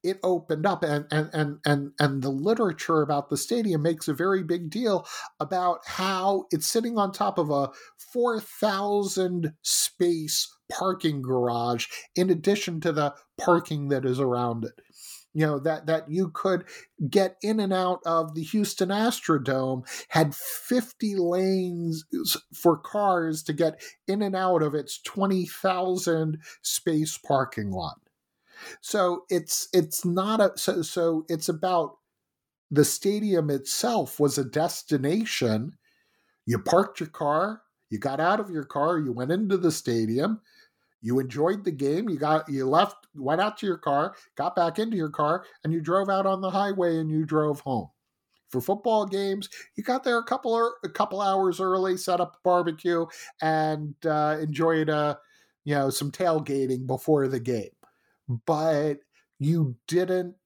[0.04, 4.14] it opened up and and and and and the literature about the stadium makes a
[4.14, 5.06] very big deal
[5.40, 7.70] about how it's sitting on top of a
[8.12, 14.74] 4000 space parking garage in addition to the parking that is around it
[15.34, 16.64] you know that that you could
[17.10, 23.52] get in and out of the Houston Astrodome had 50 lanes uh, for cars to
[23.52, 27.98] get in and out of its 20,000 space parking lot.
[28.80, 31.96] So it's it's not a so so it's about
[32.70, 35.76] the stadium itself was a destination.
[36.46, 40.40] You parked your car, you got out of your car, you went into the stadium,
[41.04, 44.78] you enjoyed the game you got you left went out to your car got back
[44.78, 47.88] into your car and you drove out on the highway and you drove home.
[48.48, 52.36] For football games you got there a couple or a couple hours early set up
[52.36, 53.04] a barbecue
[53.42, 55.14] and uh, enjoyed a uh,
[55.64, 57.70] you know some tailgating before the game.
[58.46, 58.98] But
[59.38, 60.36] you didn't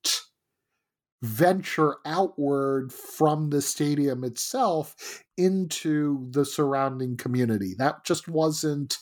[1.22, 7.74] venture outward from the stadium itself into the surrounding community.
[7.76, 8.98] That just wasn't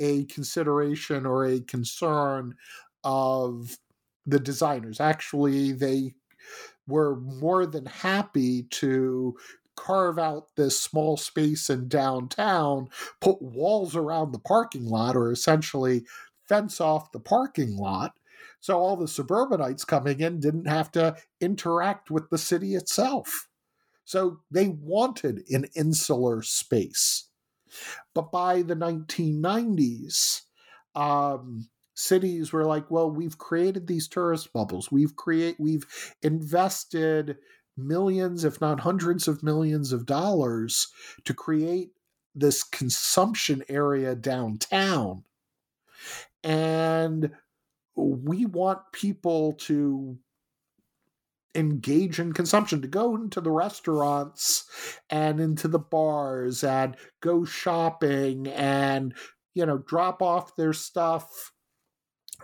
[0.00, 2.54] a consideration or a concern
[3.04, 3.78] of
[4.26, 5.00] the designers.
[5.00, 6.14] Actually, they
[6.86, 9.36] were more than happy to
[9.76, 12.88] carve out this small space in downtown,
[13.20, 16.04] put walls around the parking lot, or essentially
[16.48, 18.12] fence off the parking lot.
[18.60, 23.48] So all the suburbanites coming in didn't have to interact with the city itself.
[24.04, 27.28] So they wanted an insular space.
[28.14, 30.42] But by the 1990s,
[30.94, 34.90] um, cities were like, well, we've created these tourist bubbles.
[34.90, 35.86] We've create we've
[36.22, 37.36] invested
[37.76, 40.88] millions, if not hundreds of millions of dollars
[41.24, 41.90] to create
[42.34, 45.24] this consumption area downtown.
[46.42, 47.30] And
[47.96, 50.18] we want people to
[51.54, 54.64] engage in consumption, to go into the restaurants
[55.08, 59.14] and into the bars and go shopping and,
[59.54, 61.52] you know, drop off their stuff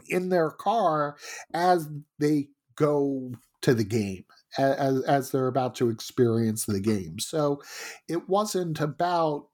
[0.09, 1.17] in their car
[1.55, 1.89] as
[2.19, 3.33] they go
[3.63, 4.25] to the game
[4.59, 7.19] as, as they're about to experience the game.
[7.19, 7.63] So
[8.09, 9.49] it wasn't about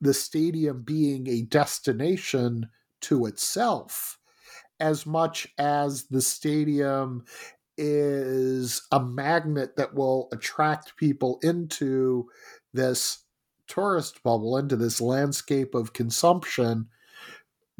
[0.00, 2.68] the stadium being a destination
[3.02, 4.18] to itself
[4.80, 7.24] as much as the stadium
[7.78, 12.28] is a magnet that will attract people into
[12.72, 13.24] this
[13.68, 16.88] tourist bubble, into this landscape of consumption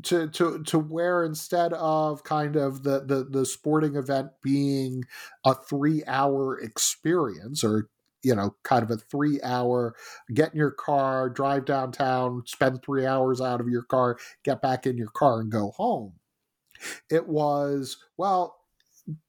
[0.02, 5.04] to to to where instead of kind of the the the sporting event being
[5.44, 7.88] a 3 hour experience or
[8.22, 9.94] you know kind of a 3 hour
[10.34, 14.86] get in your car drive downtown spend 3 hours out of your car get back
[14.86, 16.12] in your car and go home
[17.10, 18.56] it was well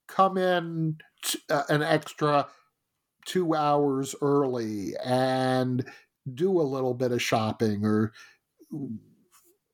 [0.08, 2.48] come in t- uh, an extra
[3.26, 5.86] 2 hours early and
[6.34, 8.12] do a little bit of shopping or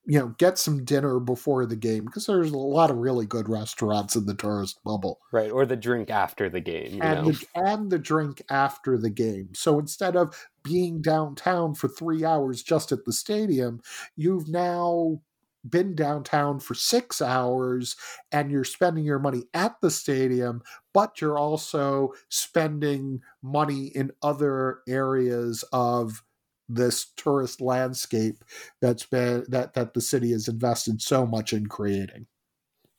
[0.05, 3.47] you know get some dinner before the game because there's a lot of really good
[3.47, 5.19] restaurants in the tourist bubble.
[5.31, 9.49] Right or the drink after the game and the, and the drink after the game.
[9.53, 13.81] So instead of being downtown for three hours just at the stadium
[14.15, 15.21] you've now
[15.67, 17.95] been downtown for six hours
[18.31, 20.61] and you're spending your money at the stadium,
[20.93, 26.23] but you're also spending money in other areas of
[26.69, 28.43] this tourist landscape
[28.81, 32.25] that's been that that the city has invested so much in creating.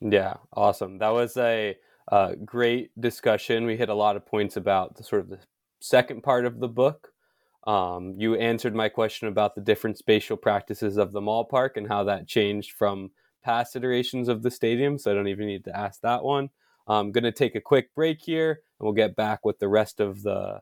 [0.01, 0.99] Yeah, awesome.
[0.99, 1.77] That was a
[2.13, 3.65] uh, great discussion.
[3.65, 5.39] We hit a lot of points about the sort of the
[5.81, 7.14] second part of the book.
[7.67, 12.05] Um, you answered my question about the different spatial practices of the Mallpark and how
[12.05, 13.11] that changed from
[13.43, 14.99] past iterations of the stadium.
[14.99, 16.51] So I don't even need to ask that one.
[16.87, 20.01] I'm going to take a quick break here and we'll get back with the rest
[20.01, 20.61] of the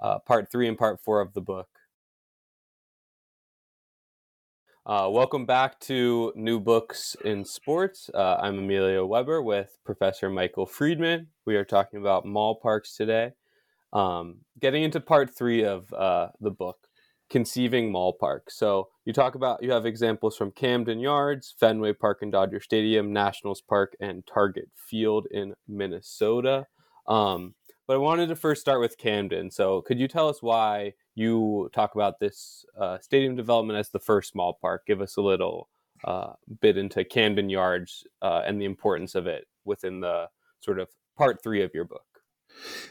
[0.00, 1.68] uh, part three and part four of the book.
[4.86, 8.10] Uh, welcome back to New Books in Sports.
[8.12, 11.28] Uh, I'm Emilio Weber with Professor Michael Friedman.
[11.46, 13.32] We are talking about mall parks today.
[13.94, 16.88] Um, getting into part three of uh, the book,
[17.30, 18.56] Conceiving Mall Parks.
[18.56, 23.12] So you talk about, you have examples from Camden Yards, Fenway Park and Dodger Stadium,
[23.12, 26.66] Nationals Park, and Target Field in Minnesota.
[27.06, 27.54] Um,
[27.86, 29.50] but I wanted to first start with Camden.
[29.50, 34.00] So could you tell us why you talk about this uh, stadium development as the
[34.00, 34.84] first mall park.
[34.86, 35.68] Give us a little
[36.04, 40.28] uh, bit into Camden Yards uh, and the importance of it within the
[40.60, 42.04] sort of part three of your book.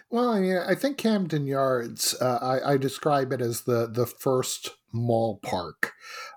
[0.09, 4.05] Well, I mean, I think Camden Yards, uh, I, I, describe it as the the
[4.05, 5.93] first mall park.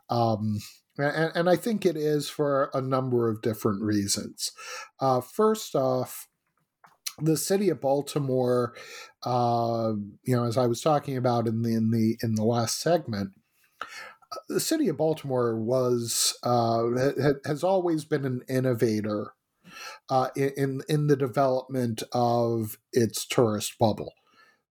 [0.08, 0.60] Um,
[0.98, 4.52] and, and, I think it is for a number of different reasons.
[5.00, 6.28] Uh, first off,
[7.18, 8.74] the city of Baltimore,
[9.24, 9.92] uh,
[10.24, 13.30] you know, as I was talking about in the in the in the last segment,
[13.82, 16.84] uh, the city of Baltimore was uh,
[17.44, 19.32] has always been an innovator
[20.08, 24.12] uh, in in the development of its tourist bubble.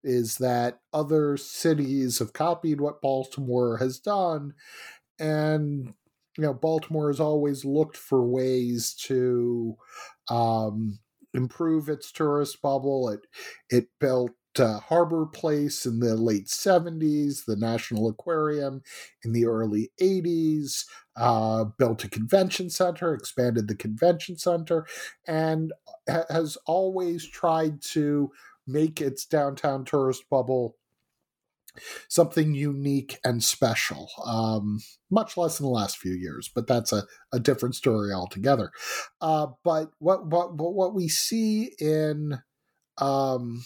[0.03, 4.53] Is that other cities have copied what Baltimore has done,
[5.19, 5.93] and
[6.37, 9.75] you know Baltimore has always looked for ways to
[10.29, 10.99] um,
[11.33, 13.09] improve its tourist bubble.
[13.09, 13.21] It
[13.69, 18.81] it built uh, Harbor Place in the late 70s, the National Aquarium
[19.23, 20.85] in the early 80s,
[21.17, 24.85] uh, built a convention center, expanded the convention center,
[25.27, 25.73] and
[26.09, 28.31] ha- has always tried to
[28.67, 30.75] make its downtown tourist bubble
[32.07, 34.09] something unique and special.
[34.25, 34.79] Um,
[35.09, 37.03] much less in the last few years, but that's a,
[37.33, 38.71] a different story altogether.
[39.21, 42.39] Uh, but what, what what we see in
[42.97, 43.63] um,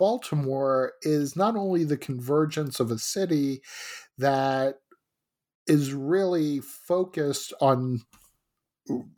[0.00, 3.60] Baltimore is not only the convergence of a city
[4.16, 4.76] that
[5.66, 8.00] is really focused on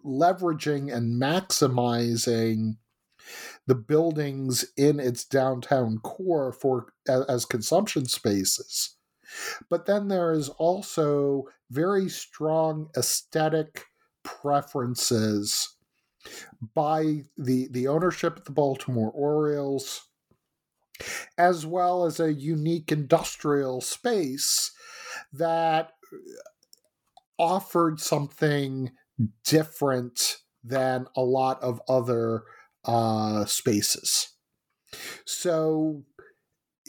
[0.04, 2.78] leveraging and maximizing
[3.68, 8.96] the buildings in its downtown core for as, consumption spaces.
[9.70, 13.84] But then there is also very strong aesthetic
[14.24, 15.76] preferences
[16.74, 20.08] by the the ownership of the Baltimore Orioles
[21.38, 24.72] as well as a unique industrial space
[25.32, 25.92] that
[27.38, 28.92] offered something
[29.44, 32.44] different than a lot of other
[32.84, 34.28] uh, spaces.
[35.24, 36.04] So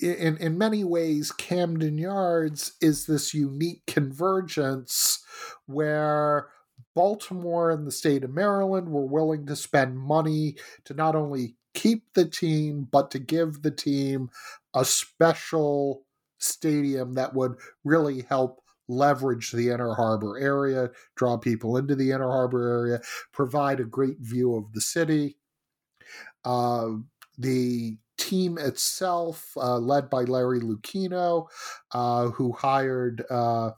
[0.01, 5.23] in in many ways Camden Yards is this unique convergence
[5.65, 6.49] where
[6.95, 12.03] Baltimore and the state of Maryland were willing to spend money to not only keep
[12.13, 14.29] the team but to give the team
[14.73, 16.05] a special
[16.37, 22.29] stadium that would really help leverage the Inner Harbor area, draw people into the Inner
[22.29, 23.01] Harbor area,
[23.31, 25.37] provide a great view of the city.
[26.43, 26.89] Uh,
[27.37, 31.47] the team itself, uh, led by Larry Lucchino,
[31.93, 33.71] uh, who hired uh,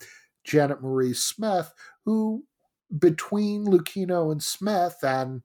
[0.43, 1.71] Janet Marie Smith,
[2.03, 2.43] who
[2.99, 5.43] between Lucchino and Smith and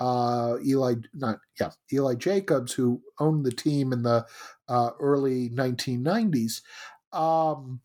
[0.00, 4.26] uh, Eli, not yeah, Eli Jacobs, who owned the team in the
[4.68, 6.62] uh, early 1990s,
[7.12, 7.80] um,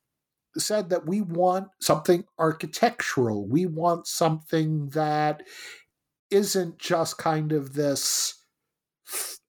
[0.57, 3.47] said that we want something architectural.
[3.47, 5.43] We want something that
[6.32, 8.36] isn't just kind of this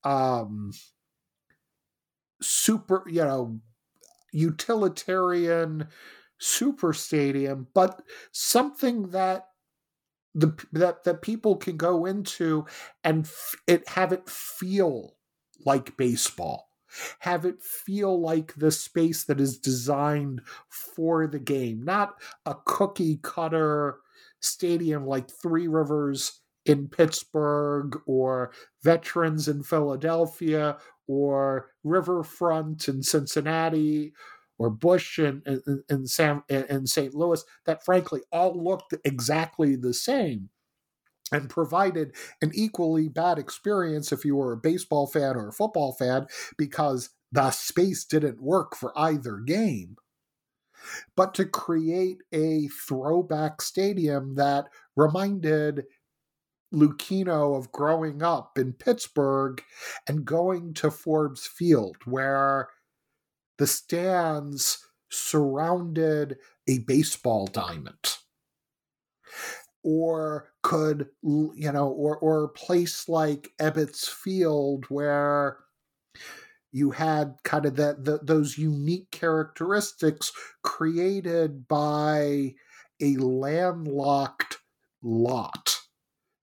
[0.05, 0.73] um,
[2.41, 3.61] super, you know,
[4.33, 5.89] utilitarian
[6.39, 8.03] super stadium, but
[8.33, 9.47] something that
[10.35, 12.65] the that that people can go into
[13.05, 15.17] and f- it have it feel
[15.65, 16.69] like baseball
[17.21, 22.15] have it feel like the space that is designed for the game not
[22.47, 23.99] a cookie cutter
[24.41, 28.53] stadium like three rivers in pittsburgh or
[28.83, 30.77] veterans in philadelphia
[31.07, 34.13] or Riverfront in Cincinnati
[34.63, 36.05] or Busch in, in, in,
[36.71, 37.15] in St.
[37.15, 40.51] Louis that frankly all looked exactly the same
[41.33, 45.93] and provided an equally bad experience if you were a baseball fan or a football
[45.93, 49.97] fan because the space didn't work for either game.
[51.17, 55.87] But to create a throwback stadium that reminded
[56.73, 59.61] Lucchino of growing up in Pittsburgh
[60.07, 62.69] and going to Forbes Field, where
[63.63, 66.37] the stands surrounded
[66.67, 68.17] a baseball diamond.
[69.85, 75.59] Or could, you know, or, or a place like Ebbets Field where
[76.73, 80.33] you had kind of that those unique characteristics
[80.65, 82.55] created by
[83.01, 84.59] a landlocked
[85.05, 85.79] lot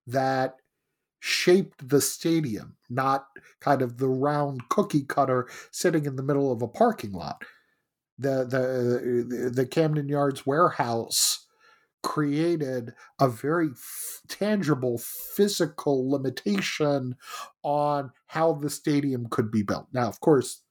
[0.07, 0.55] that
[1.19, 3.27] shaped the stadium, not
[3.59, 7.43] kind of the round cookie cutter sitting in the middle of a parking lot.
[8.17, 11.45] The the the Camden Yards warehouse
[12.01, 17.15] created a very f- tangible physical limitation
[17.63, 19.87] on how the stadium could be built.
[19.91, 20.61] Now, of course,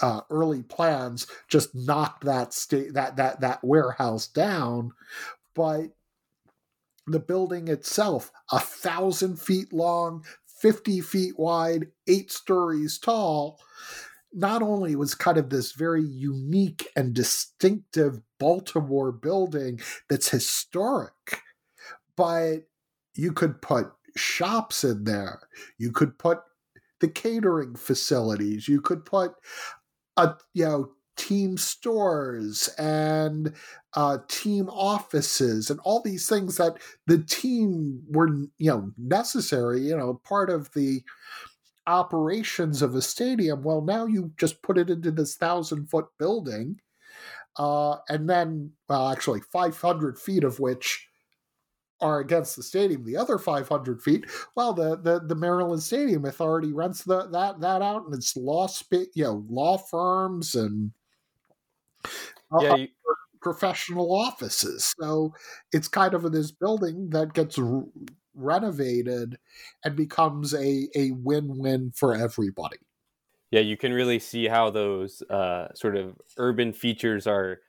[0.00, 4.92] uh, early plans just knocked that state that that that warehouse down,
[5.54, 5.88] but
[7.06, 10.24] the building itself, a thousand feet long,
[10.60, 13.58] 50 feet wide, eight stories tall,
[14.32, 21.42] not only was kind of this very unique and distinctive Baltimore building that's historic,
[22.16, 22.62] but
[23.14, 25.40] you could put shops in there.
[25.78, 26.40] You could put
[27.00, 28.68] the catering facilities.
[28.68, 29.34] You could put
[30.16, 33.54] a you know team stores and
[33.94, 36.76] uh, team offices and all these things that
[37.06, 38.28] the team were
[38.58, 41.02] you know necessary you know part of the
[41.86, 46.80] operations of a stadium well now you just put it into this thousand foot building
[47.58, 51.06] uh, and then well actually 500 feet of which
[52.02, 53.04] are against the stadium.
[53.04, 54.26] The other 500 feet,
[54.56, 58.66] well, the the, the Maryland Stadium Authority rents the, that that out, and it's law
[58.66, 60.92] spa- you know law firms and
[62.60, 62.88] yeah, you,
[63.42, 64.94] professional offices.
[65.00, 65.34] So
[65.72, 67.84] it's kind of this building that gets r-
[68.34, 69.38] renovated
[69.84, 72.78] and becomes a, a win win for everybody.
[73.50, 77.60] Yeah, you can really see how those uh, sort of urban features are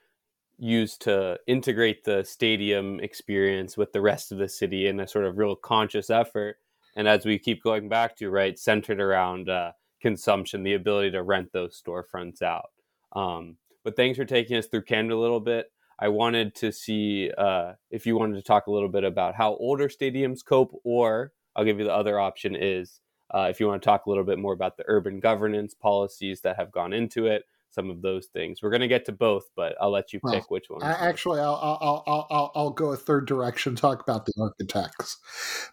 [0.57, 5.26] used to integrate the stadium experience with the rest of the city in a sort
[5.26, 6.57] of real conscious effort.
[6.95, 11.24] and as we keep going back to right, centered around uh, consumption, the ability to
[11.24, 12.69] rent those storefronts out.
[13.13, 15.71] Um, but thanks for taking us through Camden a little bit.
[15.99, 19.55] I wanted to see uh, if you wanted to talk a little bit about how
[19.55, 22.99] older stadiums cope, or I'll give you the other option is
[23.34, 26.41] uh, if you want to talk a little bit more about the urban governance policies
[26.41, 28.61] that have gone into it, some of those things.
[28.61, 30.84] We're going to get to both, but I'll let you pick well, which one.
[30.84, 35.17] I, actually, I'll, I'll, I'll, I'll, I'll go a third direction, talk about the architects,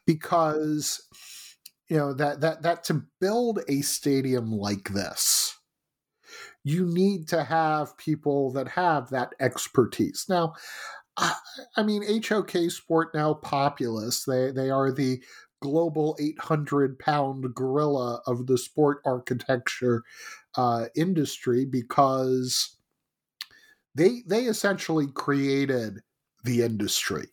[0.07, 1.03] because
[1.89, 5.40] you know that that that to build a stadium like this
[6.65, 10.53] you need to have people that have that expertise now
[11.77, 15.23] I, mean hok sport now populous they they are the
[15.61, 20.03] global 800 pound gorilla of the sport architecture
[20.57, 22.77] uh, industry because
[23.95, 26.01] they they essentially created
[26.45, 27.27] the industry.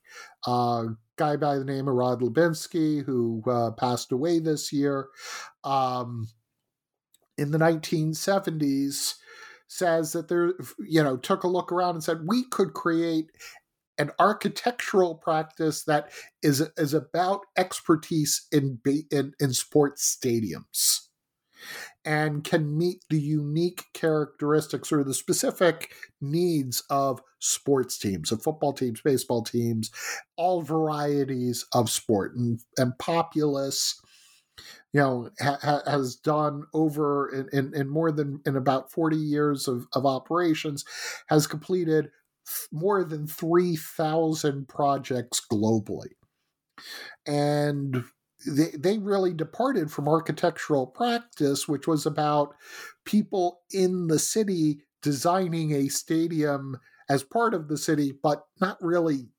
[0.45, 5.07] Uh, guy by the name of Ron Labinski, who uh, passed away this year,
[5.63, 6.27] um,
[7.37, 9.15] in the 1970s,
[9.67, 13.31] says that there, you know, took a look around and said we could create
[13.97, 16.11] an architectural practice that
[16.43, 18.79] is is about expertise in
[19.11, 21.07] in, in sports stadiums
[22.05, 28.73] and can meet the unique characteristics or the specific needs of sports teams, of football
[28.73, 29.91] teams, baseball teams,
[30.37, 32.35] all varieties of sport.
[32.35, 33.99] And, and Populous,
[34.93, 39.67] you know, ha- has done over in, in, in, more than in about 40 years
[39.67, 40.85] of, of operations,
[41.27, 42.09] has completed
[42.71, 46.11] more than 3,000 projects globally.
[47.25, 48.03] And
[48.45, 52.55] they, they really departed from architectural practice, which was about
[53.05, 56.77] people in the city designing a stadium
[57.09, 59.29] as part of the city, but not really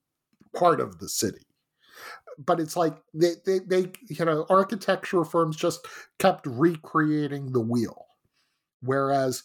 [0.55, 1.48] part of the city.
[2.39, 5.86] But it's like they, they, they you know, architecture firms just
[6.18, 8.07] kept recreating the wheel.
[8.80, 9.43] Whereas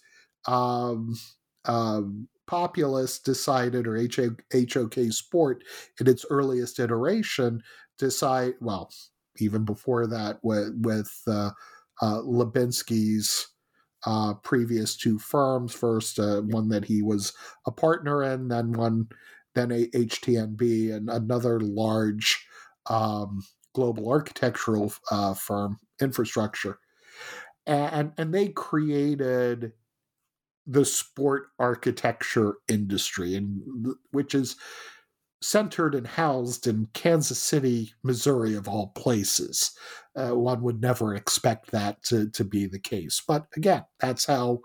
[0.47, 1.15] um,
[1.65, 5.63] um, Populous decided, or HOK Sport
[5.99, 7.63] in its earliest iteration,
[7.97, 8.91] decide, well,
[9.39, 11.51] even before that with with uh,
[12.01, 13.47] uh, Labinski's
[14.05, 15.73] uh, previous two firms.
[15.73, 17.33] First, uh, one that he was
[17.65, 19.07] a partner in, then one,
[19.55, 22.45] then a HNTB, and another large
[22.89, 26.79] um, global architectural uh, firm, infrastructure,
[27.65, 29.73] and and they created
[30.65, 34.55] the sport architecture industry, and which is
[35.43, 39.71] centered and housed in Kansas City, Missouri, of all places.
[40.15, 43.21] Uh, one would never expect that to, to be the case.
[43.27, 44.61] But again, that's how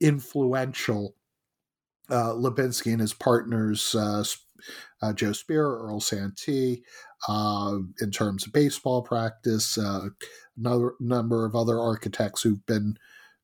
[0.00, 1.14] influential
[2.10, 4.22] uh, Labinski and his partners, uh,
[5.02, 6.82] uh, Joe Spear, Earl Santee,
[7.28, 10.08] uh, in terms of baseball practice, uh,
[10.56, 12.96] another number of other architects who've been,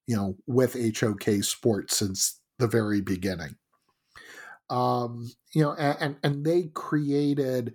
[0.07, 3.57] you know, with HOK Sports since the very beginning.
[4.71, 7.75] Um, you know, and and they created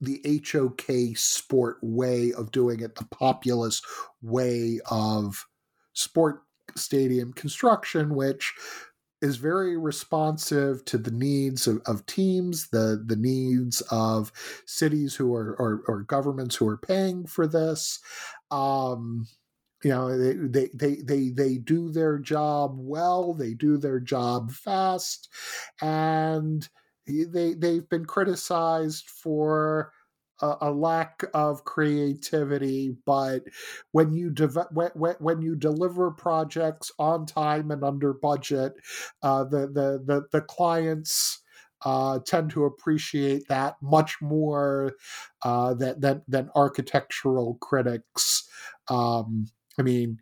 [0.00, 3.82] the HOK sport way of doing it, the Populous
[4.22, 5.46] way of
[5.92, 6.42] sport
[6.76, 8.54] stadium construction, which
[9.22, 14.32] is very responsive to the needs of, of teams, the the needs of
[14.66, 18.00] cities who are or, or governments who are paying for this.
[18.50, 19.26] Um,
[19.82, 24.52] you know they, they they they they do their job well they do their job
[24.52, 25.28] fast
[25.80, 26.68] and
[27.06, 29.92] they they've been criticized for
[30.42, 33.44] a, a lack of creativity but
[33.92, 38.74] when you de- when, when you deliver projects on time and under budget
[39.22, 41.38] uh, the, the the the clients
[41.84, 44.92] uh, tend to appreciate that much more
[45.42, 48.48] uh, than, than, than architectural critics.
[48.88, 49.46] Um,
[49.78, 50.20] I mean,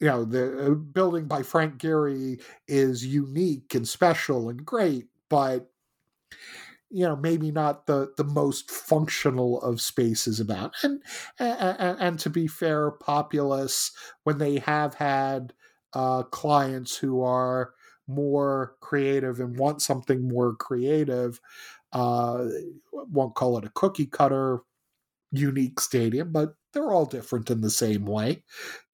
[0.00, 5.70] you know, the uh, building by Frank Gehry is unique and special and great, but
[6.92, 10.74] you know, maybe not the the most functional of spaces about.
[10.82, 11.02] And
[11.38, 13.92] and, and to be fair, Populous
[14.24, 15.54] when they have had
[15.94, 17.74] uh, clients who are
[18.06, 21.40] more creative and want something more creative,
[21.92, 22.46] uh,
[22.92, 24.60] won't call it a cookie cutter
[25.32, 28.44] unique stadium, but they're all different in the same way.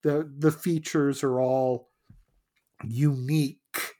[0.03, 1.89] The the features are all
[2.83, 3.95] unique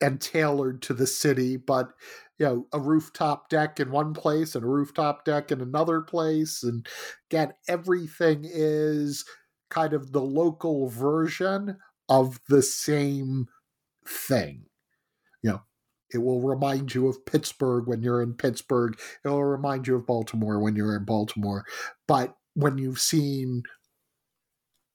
[0.00, 1.92] and tailored to the city, but
[2.38, 6.62] you know, a rooftop deck in one place and a rooftop deck in another place.
[6.62, 6.86] And
[7.30, 9.24] again, everything is
[9.70, 11.78] kind of the local version
[12.08, 13.48] of the same
[14.06, 14.66] thing.
[15.42, 15.62] You know,
[16.12, 18.98] it will remind you of Pittsburgh when you're in Pittsburgh.
[19.24, 21.64] It will remind you of Baltimore when you're in Baltimore.
[22.06, 23.62] But when you've seen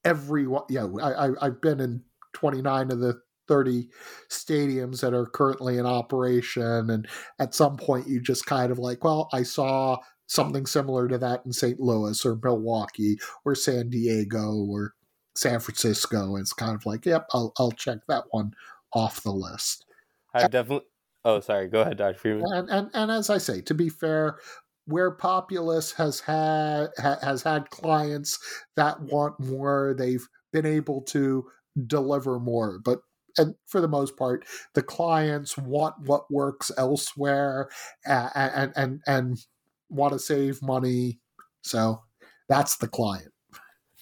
[0.06, 3.88] every yeah I, I i've been in 29 of the 30
[4.30, 7.08] stadiums that are currently in operation and
[7.40, 11.42] at some point you just kind of like well i saw something similar to that
[11.46, 14.94] in st louis or milwaukee or san diego or
[15.36, 16.36] san francisco.
[16.36, 18.54] And it's kind of like yep i'll, I'll check that one
[18.94, 19.86] off the list.
[20.34, 20.88] I've definitely
[21.26, 22.18] oh sorry go ahead dr.
[22.18, 22.46] Freeman.
[22.52, 24.38] And, and, and as i say to be fair
[24.86, 28.40] where populous has had ha, has had clients
[28.76, 31.46] that want more they've been able to
[31.88, 33.00] deliver more but
[33.38, 37.70] and for the most part the clients want what works elsewhere
[38.06, 39.46] and and and, and
[39.90, 41.20] want to save money
[41.62, 42.02] so
[42.50, 43.32] that's the client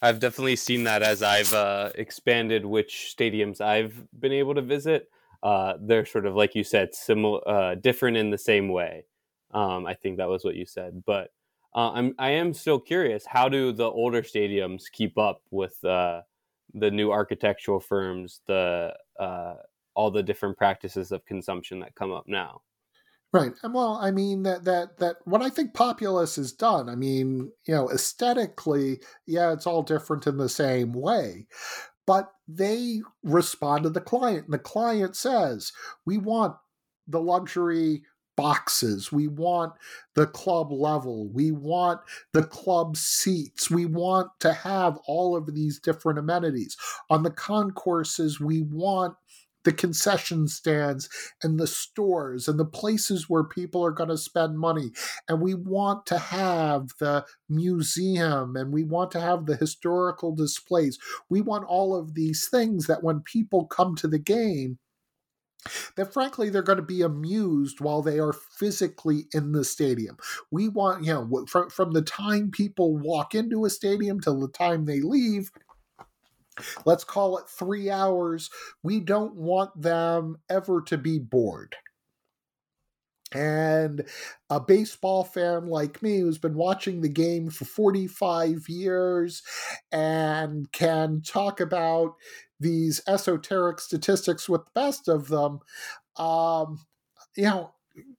[0.01, 5.09] i've definitely seen that as i've uh, expanded which stadiums i've been able to visit
[5.43, 9.03] uh, they're sort of like you said similar uh, different in the same way
[9.53, 11.03] um, I think that was what you said.
[11.05, 11.31] But
[11.75, 13.25] uh, I'm I am still curious.
[13.25, 16.21] How do the older stadiums keep up with uh,
[16.73, 19.55] the new architectural firms, the uh,
[19.93, 22.61] all the different practices of consumption that come up now?
[23.33, 23.53] Right.
[23.63, 27.51] And well, I mean that that that what I think Populous has done, I mean,
[27.65, 31.47] you know, aesthetically, yeah, it's all different in the same way.
[32.05, 35.71] But they respond to the client, and the client says,
[36.05, 36.57] We want
[37.07, 38.03] the luxury
[38.41, 39.11] boxes.
[39.11, 39.73] We want
[40.15, 41.29] the club level.
[41.31, 42.01] We want
[42.33, 43.69] the club seats.
[43.69, 46.75] We want to have all of these different amenities.
[47.11, 49.13] On the concourses, we want
[49.63, 51.07] the concession stands
[51.43, 54.89] and the stores and the places where people are going to spend money.
[55.29, 60.97] And we want to have the museum and we want to have the historical displays.
[61.29, 64.79] We want all of these things that when people come to the game,
[65.95, 70.17] that frankly they're going to be amused while they are physically in the stadium.
[70.49, 74.47] We want, you know, from, from the time people walk into a stadium till the
[74.47, 75.51] time they leave,
[76.85, 78.49] let's call it three hours,
[78.83, 81.75] we don't want them ever to be bored.
[83.33, 84.05] And
[84.49, 89.41] a baseball fan like me who's been watching the game for 45 years
[89.91, 92.15] and can talk about
[92.59, 95.59] these esoteric statistics with the best of them,
[96.17, 96.79] um,
[97.35, 97.71] you know,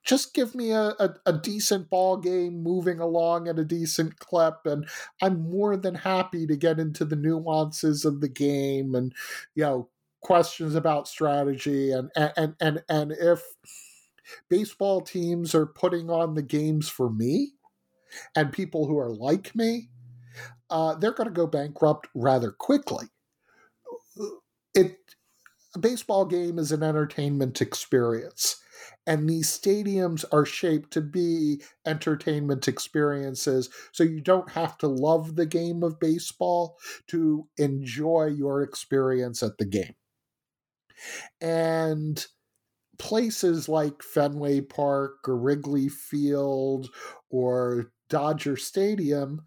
[0.05, 4.67] just give me a, a, a, decent ball game moving along at a decent clip
[4.67, 4.87] and
[5.23, 9.15] i'm more than happy to get into the nuances of the game and
[9.55, 9.89] you know
[10.21, 13.43] questions about strategy and and and and if
[14.49, 17.53] baseball teams are putting on the games for me
[18.37, 19.89] and people who are like me
[20.71, 23.07] uh, they're going to go bankrupt rather quickly.
[24.75, 24.97] It
[25.75, 28.63] a baseball game is an entertainment experience
[29.07, 35.37] and these stadiums are shaped to be entertainment experiences so you don't have to love
[35.37, 39.95] the game of baseball to enjoy your experience at the game.
[41.41, 42.25] And
[42.99, 46.91] places like Fenway Park or Wrigley Field
[47.31, 49.43] or Dodger Stadium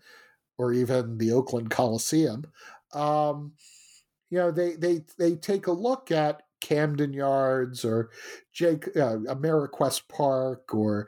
[0.57, 2.45] or even the Oakland Coliseum
[2.93, 3.53] um,
[4.29, 8.09] you know they they they take a look at Camden Yards or
[8.53, 11.07] Jake uh, Ameriquest Park or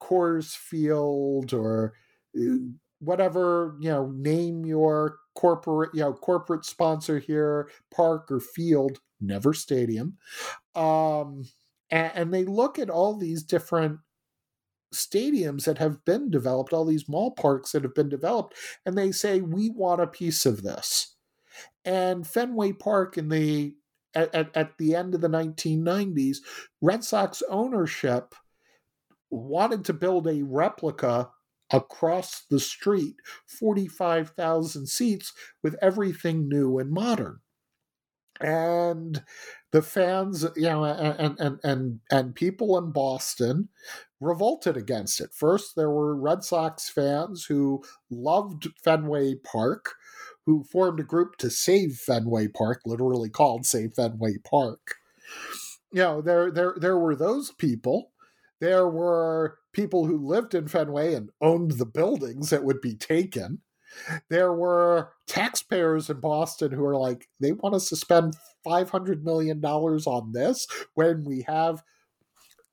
[0.00, 1.94] Coors Field or
[2.36, 2.56] uh,
[2.98, 9.52] whatever you know name your corporate you know corporate sponsor here park or field never
[9.52, 10.16] stadium
[10.74, 11.44] um
[11.90, 13.98] and, and they look at all these different
[14.94, 18.54] stadiums that have been developed all these mall parks that have been developed
[18.86, 21.16] and they say we want a piece of this
[21.84, 23.74] and Fenway Park in the
[24.14, 26.38] at, at, at the end of the 1990s,
[26.80, 28.34] Red Sox ownership
[29.30, 31.30] wanted to build a replica
[31.70, 33.16] across the street,
[33.46, 35.32] 45,000 seats
[35.62, 37.40] with everything new and modern.
[38.40, 39.22] And
[39.76, 43.68] the fans, you know, and, and, and, and people in Boston
[44.20, 45.34] revolted against it.
[45.34, 49.92] First, there were Red Sox fans who loved Fenway Park,
[50.46, 54.94] who formed a group to save Fenway Park, literally called Save Fenway Park.
[55.92, 58.12] You know, there there there were those people.
[58.62, 63.60] There were people who lived in Fenway and owned the buildings that would be taken.
[64.28, 68.34] There were taxpayers in Boston who are like, they want us to spend
[68.66, 71.82] $500 million on this when we have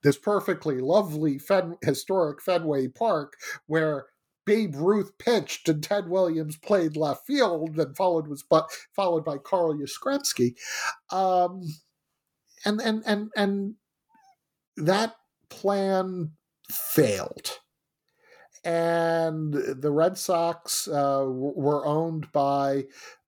[0.03, 3.33] this perfectly lovely Fen- historic Fenway Park
[3.67, 4.07] where
[4.45, 9.37] Babe Ruth pitched and Ted Williams played left field, and followed was but followed by
[9.37, 10.55] Carl Yastrzemski,
[11.11, 11.61] um,
[12.65, 13.75] and and and and
[14.77, 15.15] that
[15.49, 16.31] plan
[16.69, 17.59] failed,
[18.63, 22.85] and the Red Sox uh, were owned by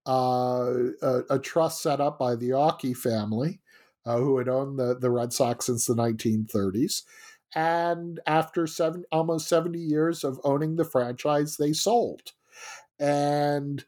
[0.07, 3.59] uh, a, a, trust set up by the Yawkey family,
[4.05, 7.01] uh, who had owned the, the Red Sox since the 1930s.
[7.55, 12.33] And after seven, almost 70 years of owning the franchise, they sold.
[12.99, 13.83] And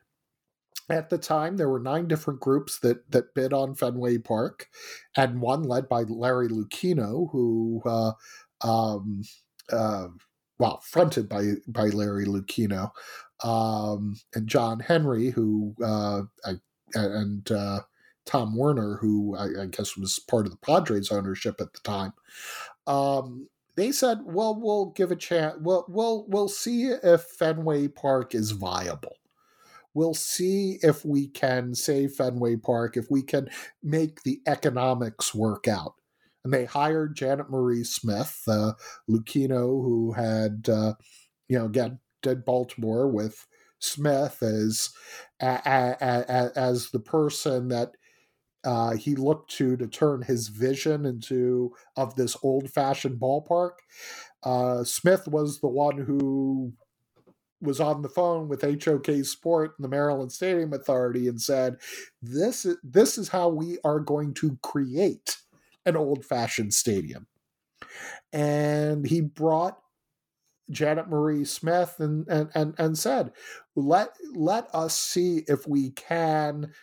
[0.89, 4.69] at the time, there were nine different groups that that bid on Fenway Park,
[5.15, 8.13] and one led by Larry Lucchino, who, uh,
[8.61, 9.21] um,
[9.71, 10.07] uh,
[10.60, 12.91] well, fronted by by Larry Lucchino,
[13.43, 16.53] um, and John Henry, who uh, I,
[16.93, 17.82] and uh,
[18.26, 22.14] Tom Werner, who I, I, guess was part of the Padres ownership at the time.
[22.88, 25.58] Um, they said, "Well, we'll give a chance.
[25.60, 29.18] We'll we'll we'll see if Fenway Park is viable."
[29.93, 33.49] We'll see if we can save Fenway Park, if we can
[33.82, 35.95] make the economics work out.
[36.47, 38.73] And they hired Janet Marie Smith, uh,
[39.07, 40.93] who had, uh,
[41.49, 43.45] you know, again, did Baltimore with
[43.79, 44.91] Smith as
[45.41, 47.91] a, a, a, as the person that
[48.63, 53.71] uh, he looked to to turn his vision into of this old fashioned ballpark.
[54.43, 56.73] Uh, Smith was the one who
[57.61, 61.77] was on the phone with HOK Sport and the Maryland Stadium Authority and said,
[62.21, 65.37] "This is this is how we are going to create
[65.88, 67.27] an old-fashioned stadium."
[68.31, 69.79] And he brought
[70.69, 73.31] Janet Marie Smith and and and, and said,
[73.75, 76.73] "Let let us see if we can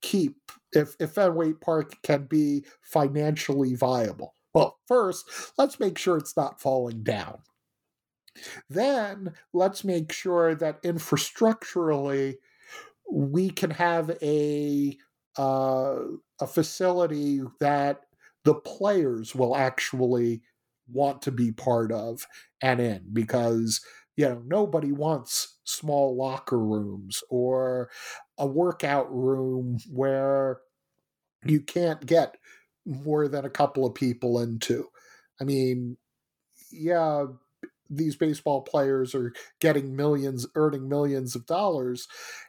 [0.00, 0.36] keep
[0.72, 5.24] if if Fenway Park can be financially viable." Well, first,
[5.56, 7.38] let's make sure it's not falling down.
[8.68, 12.36] Then let's make sure that infrastructurally
[13.10, 14.96] we can have a
[15.38, 15.96] uh,
[16.40, 18.02] a facility that
[18.44, 20.42] the players will actually
[20.88, 22.26] want to be part of
[22.60, 23.80] and in because
[24.16, 27.88] you know nobody wants small locker rooms or
[28.38, 30.60] a workout room where
[31.44, 32.36] you can't get
[32.84, 34.86] more than a couple of people into
[35.40, 35.96] i mean
[36.70, 37.24] yeah
[37.92, 42.08] these baseball players are getting millions, earning millions of dollars,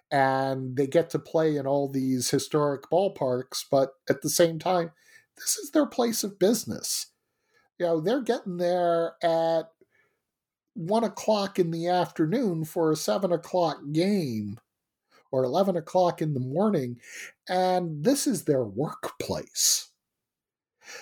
[0.10, 3.66] and they get to play in all these historic ballparks.
[3.70, 4.92] But at the same time,
[5.38, 7.08] this is their place of business.
[7.80, 9.64] You know, they're getting there at
[10.76, 14.60] one o'clock in the afternoon for a seven o'clock game
[15.32, 17.00] or 11 o'clock in the morning,
[17.50, 19.90] and this is their workplace.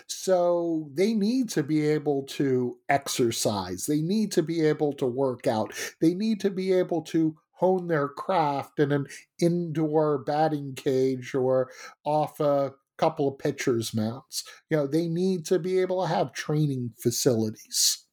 [0.07, 3.85] So they need to be able to exercise.
[3.85, 5.73] They need to be able to work out.
[5.99, 9.07] They need to be able to hone their craft in an
[9.39, 11.69] indoor batting cage or
[12.05, 14.43] off a couple of pitchers' mounts.
[14.69, 18.05] You know, they need to be able to have training facilities.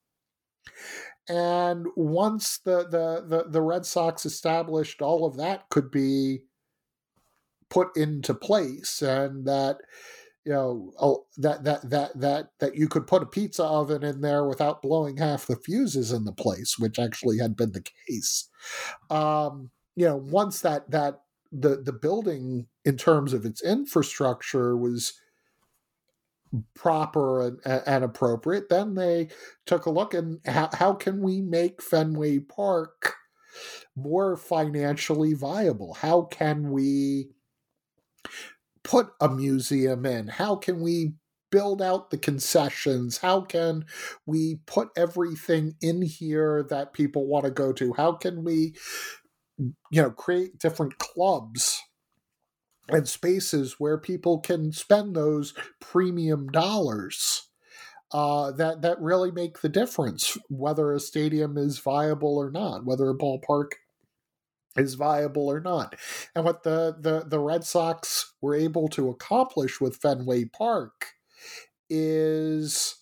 [1.29, 6.39] And once the, the, the, the Red Sox established all of that could be
[7.69, 9.77] put into place and that
[10.47, 14.23] you know oh, that that that that that you could put a pizza oven in
[14.23, 18.49] there without blowing half the fuses in the place, which actually had been the case.
[19.11, 21.21] Um, you know, once that that
[21.51, 25.15] the the building in terms of its infrastructure was
[26.75, 29.29] proper and, and appropriate, then they
[29.67, 33.15] took a look and how, how can we make Fenway Park
[33.97, 35.95] more financially viable?
[35.95, 37.31] How can we
[38.83, 40.29] put a museum in?
[40.29, 41.13] How can we
[41.51, 43.19] build out the concessions?
[43.19, 43.85] How can
[44.27, 47.93] we put everything in here that people want to go to?
[47.95, 48.75] How can we,
[49.59, 51.83] you know, create different clubs
[52.91, 57.45] and spaces where people can spend those premium dollars?
[58.13, 63.11] Uh, that that really make the difference whether a stadium is viable or not, whether
[63.11, 63.69] a ballpark
[64.77, 65.97] is viable or not.
[66.37, 71.09] And what the, the, the Red Sox were able to accomplish with Fenway Park
[71.91, 72.97] is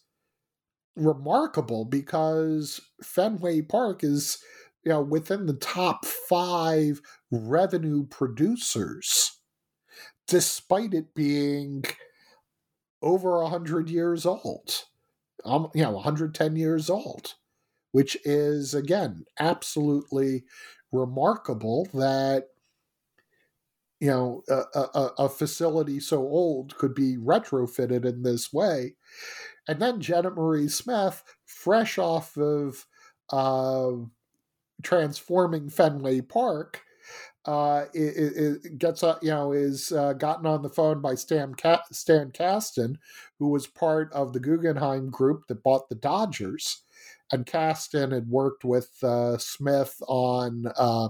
[0.96, 4.38] remarkable because Fenway Park is
[4.86, 9.38] you know within the top 5 revenue producers
[10.28, 11.84] despite it being
[13.02, 14.84] over 100 years old
[15.44, 17.34] um, you know 110 years old
[17.90, 20.44] which is again absolutely
[20.92, 22.44] remarkable that
[24.00, 28.94] you know a, a, a, facility so old could be retrofitted in this way.
[29.66, 32.86] And then janet marie smith fresh off of
[33.30, 33.92] uh,
[34.82, 36.82] transforming fenway park
[37.46, 41.54] uh, it, it, gets uh, you know is uh, gotten on the phone by Stan
[41.92, 42.98] Stan Kasten,
[43.38, 46.82] who was part of the Guggenheim group that bought the Dodgers,
[47.30, 51.08] and Kasten had worked with uh, Smith on uh,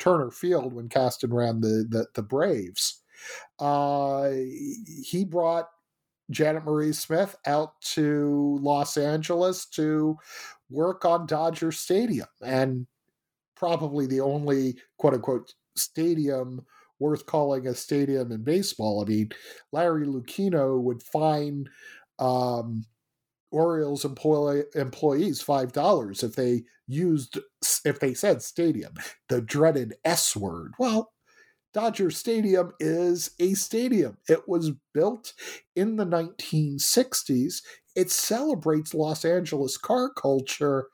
[0.00, 3.00] Turner Field when Kasten ran the the, the Braves.
[3.60, 4.30] Uh,
[5.04, 5.68] he brought
[6.30, 10.16] Janet Marie Smith out to Los Angeles to
[10.72, 12.86] work on Dodger Stadium, and
[13.56, 16.64] probably the only quote unquote stadium
[16.98, 19.02] worth calling a stadium in baseball.
[19.02, 19.30] I mean,
[19.72, 21.68] Larry Lucchino would fine
[22.18, 22.84] um,
[23.50, 27.38] Orioles employee, employees five dollars if they used
[27.84, 28.94] if they said stadium,
[29.28, 30.72] the dreaded S word.
[30.78, 31.12] Well,
[31.72, 34.18] Dodger Stadium is a stadium.
[34.28, 35.32] It was built
[35.74, 37.62] in the 1960s.
[37.94, 40.88] It celebrates Los Angeles car culture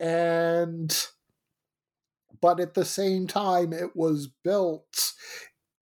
[0.00, 1.06] and
[2.40, 5.12] but at the same time it was built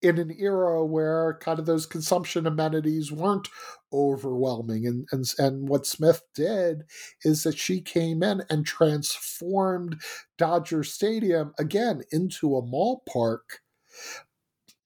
[0.01, 3.47] in an era where kind of those consumption amenities weren't
[3.91, 6.83] overwhelming and, and and what Smith did
[7.23, 10.01] is that she came in and transformed
[10.37, 13.61] Dodger Stadium again into a mall park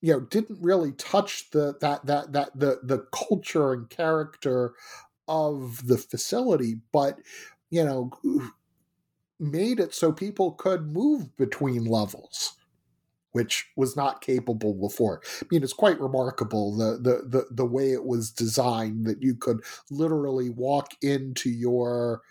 [0.01, 4.73] you know didn't really touch the that that that the the culture and character
[5.29, 7.19] of the facility but
[7.71, 8.11] you know
[9.39, 12.53] made it so people could move between levels
[13.31, 15.21] which was not capable before.
[15.41, 19.35] I mean, it's quite remarkable the, the the the way it was designed that you
[19.35, 22.21] could literally walk into your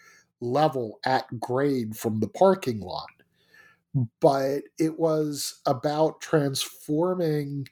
[0.40, 3.09] level at grade from the parking lot
[4.20, 7.66] but it was about transforming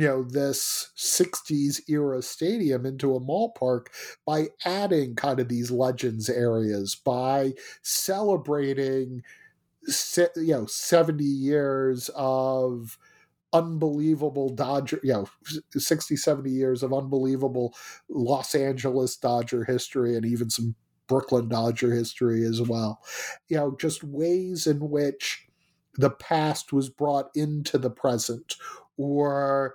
[0.00, 3.92] you know this 60s era stadium into a mall park
[4.26, 9.22] by adding kind of these legends areas by celebrating
[10.36, 12.96] you know 70 years of
[13.52, 15.28] unbelievable Dodger, you know,
[15.72, 17.74] 60, 70 years of unbelievable
[18.08, 20.76] Los Angeles Dodger history and even some
[21.08, 23.02] Brooklyn Dodger history as well.
[23.48, 25.46] You know, just ways in which
[25.96, 28.54] the past was brought into the present,
[28.96, 29.74] or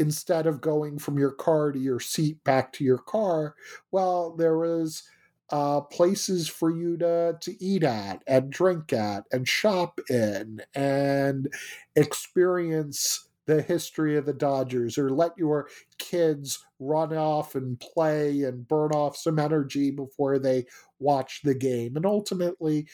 [0.00, 3.54] instead of going from your car to your seat back to your car,
[3.92, 5.04] well, there was
[5.50, 11.52] uh, places for you to to eat at and drink at and shop in and
[11.96, 18.68] experience the history of the Dodgers or let your kids run off and play and
[18.68, 20.66] burn off some energy before they
[21.00, 21.96] watch the game.
[21.96, 22.86] And ultimately,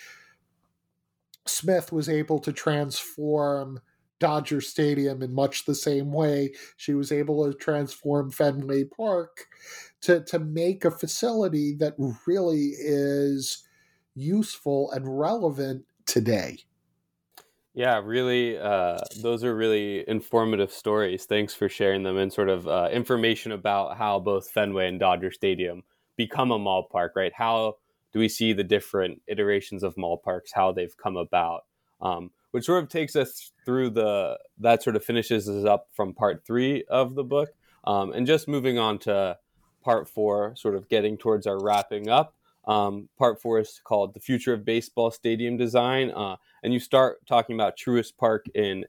[1.47, 3.81] Smith was able to transform
[4.19, 9.47] Dodger Stadium in much the same way she was able to transform Fenway Park
[10.03, 11.95] to, to make a facility that
[12.27, 13.65] really is
[14.15, 16.59] useful and relevant today.
[17.75, 21.27] Yeah, really, uh, those are really informative stories.
[21.27, 25.31] Thanks for sharing them and sort of uh, information about how both Fenway and Dodger
[25.31, 25.83] Stadium
[26.17, 27.33] become a mall park, right?
[27.35, 27.77] How
[28.15, 31.65] do we see the different iterations of mall parks, how they've come about,
[32.01, 36.15] um, which sort of takes us through the, that sort of finishes us up from
[36.15, 37.51] part three of the book.
[37.85, 39.39] Um, and just moving on to
[39.83, 42.35] part four, sort of getting towards our wrapping up.
[42.67, 46.11] Um, part four is called The Future of Baseball Stadium Design.
[46.11, 48.85] Uh, and you start talking about Truist Park in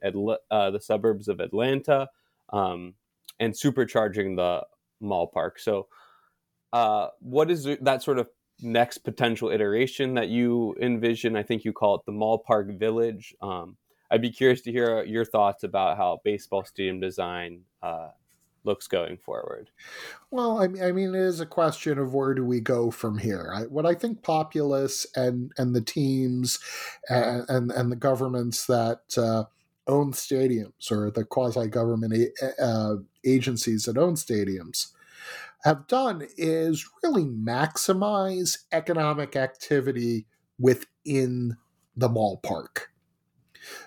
[0.50, 2.08] uh, the suburbs of Atlanta
[2.52, 2.94] um,
[3.38, 4.66] and supercharging the
[5.00, 5.58] mall park.
[5.60, 5.86] So,
[6.72, 8.28] uh, what is that sort of
[8.60, 11.36] next potential iteration that you envision?
[11.36, 13.34] I think you call it the Mall Park Village.
[13.40, 13.76] Um,
[14.10, 18.08] I'd be curious to hear your thoughts about how baseball stadium design uh,
[18.64, 19.70] looks going forward?
[20.30, 23.18] Well, I mean, I mean, it is a question of where do we go from
[23.18, 23.52] here.
[23.54, 26.58] I, what I think Populous and and the teams
[27.08, 29.44] and and, and the governments that uh,
[29.88, 32.14] own stadiums or the quasi government
[32.62, 34.92] uh, agencies that own stadiums
[35.64, 40.26] have done is really maximize economic activity
[40.58, 41.56] within
[41.96, 42.90] the mall park.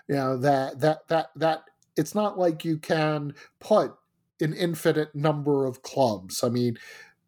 [0.07, 1.63] You know that that that that
[1.95, 3.93] it's not like you can put
[4.39, 6.43] an infinite number of clubs.
[6.43, 6.77] I mean,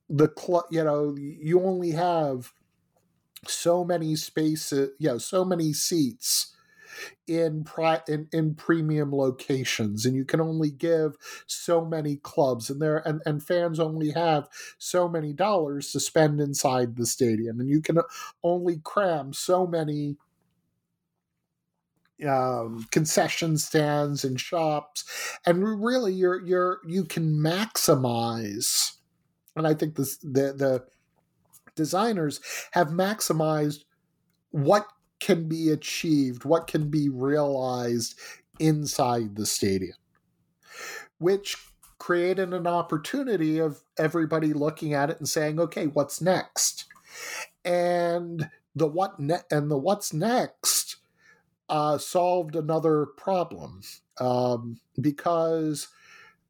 [0.09, 2.51] the club, you know, you only have
[3.47, 6.52] so many spaces, you know, so many seats
[7.27, 11.15] in pri- in, in premium locations and you can only give
[11.47, 16.39] so many clubs and there and, and fans only have so many dollars to spend
[16.39, 17.99] inside the stadium and you can
[18.43, 20.17] only cram so many
[22.27, 25.03] um, concession stands and shops,
[25.45, 28.93] and really you're you're you can maximize.
[29.55, 30.85] And I think this the the
[31.75, 32.39] designers
[32.71, 33.83] have maximized
[34.51, 34.85] what
[35.23, 38.19] can be achieved, what can be realized
[38.59, 39.95] inside the stadium,
[41.17, 41.55] which
[41.97, 46.85] created an opportunity of everybody looking at it and saying, okay, what's next?
[47.63, 50.97] And the what ne- and the what's next
[51.69, 53.81] uh, solved another problem
[54.19, 55.87] um, because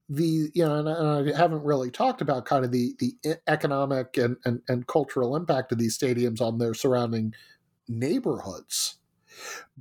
[0.09, 4.17] the you know and, and, I haven't really talked about kind of the the economic
[4.17, 7.33] and, and and cultural impact of these stadiums on their surrounding
[7.99, 8.97] neighborhoods,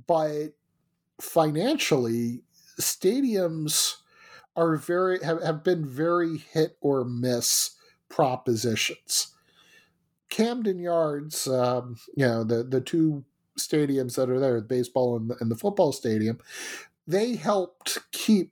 [0.07, 0.49] but
[1.19, 2.43] financially,
[2.79, 3.97] stadiums
[4.55, 7.71] are very have, have been very hit or miss
[8.09, 9.33] propositions.
[10.29, 13.23] Camden Yards, um, you know, the the two
[13.59, 16.39] stadiums that are there, the baseball and the, and the football stadium,
[17.07, 18.51] they helped keep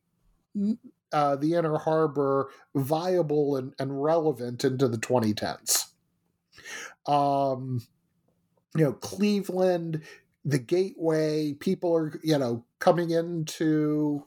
[1.14, 5.88] uh, the Inner Harbor viable and, and relevant into the 2010s.
[7.08, 7.82] Um,
[8.76, 10.02] you know, Cleveland,
[10.46, 14.24] the gateway, people are, you know, coming into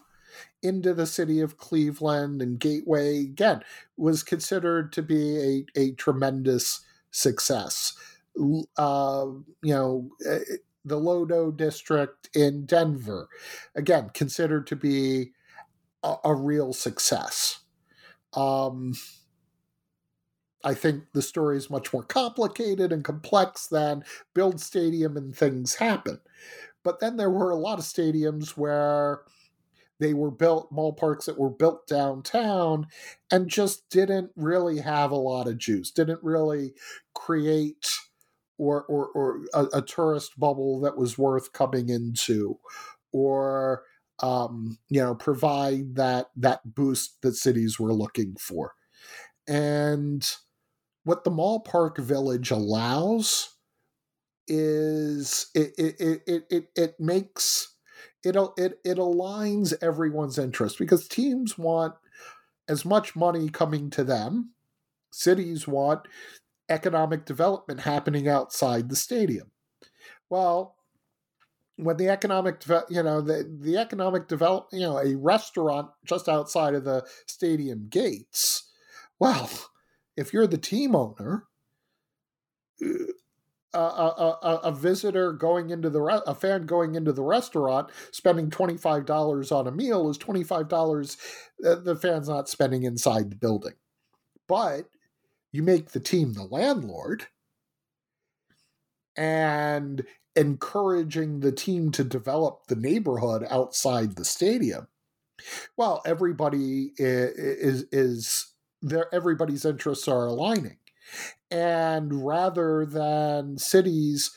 [0.62, 3.62] into the city of Cleveland and Gateway again
[3.96, 6.80] was considered to be a, a tremendous
[7.10, 7.94] success.
[8.76, 9.26] Uh,
[9.62, 10.40] you know, eh,
[10.84, 13.28] the Lodo district in Denver,
[13.74, 15.32] again, considered to be
[16.02, 17.60] a, a real success.
[18.34, 18.94] Um,
[20.64, 24.04] I think the story is much more complicated and complex than
[24.34, 26.20] build stadium and things happen.
[26.82, 29.22] But then there were a lot of stadiums where
[30.00, 32.86] they were built ballparks that were built downtown
[33.30, 36.74] and just didn't really have a lot of juice didn't really
[37.14, 37.94] create
[38.58, 42.58] or or, or a, a tourist bubble that was worth coming into
[43.12, 43.84] or
[44.20, 48.74] um, you know provide that that boost that cities were looking for
[49.48, 50.36] and
[51.04, 53.50] what the mall park village allows
[54.46, 55.96] is it it
[56.26, 57.74] it it, it makes
[58.24, 61.94] it it it aligns everyone's interest because teams want
[62.68, 64.50] as much money coming to them.
[65.12, 66.08] Cities want
[66.68, 69.50] economic development happening outside the stadium.
[70.30, 70.76] Well,
[71.76, 76.74] when the economic you know the the economic develop you know a restaurant just outside
[76.74, 78.70] of the stadium gates
[79.18, 79.50] well
[80.16, 81.44] if you're the team owner
[83.74, 88.50] a, a, a, visitor going into the re- a fan going into the restaurant spending
[88.50, 91.16] twenty five dollars on a meal is twenty five dollars
[91.66, 93.74] uh, the fan's not spending inside the building,
[94.48, 94.86] but
[95.52, 97.26] you make the team the landlord
[99.16, 100.04] and
[100.36, 104.88] encouraging the team to develop the neighborhood outside the stadium.
[105.76, 108.53] Well, everybody is is, is
[108.88, 109.12] there.
[109.14, 110.78] Everybody's interests are aligning
[111.50, 114.30] and rather than cities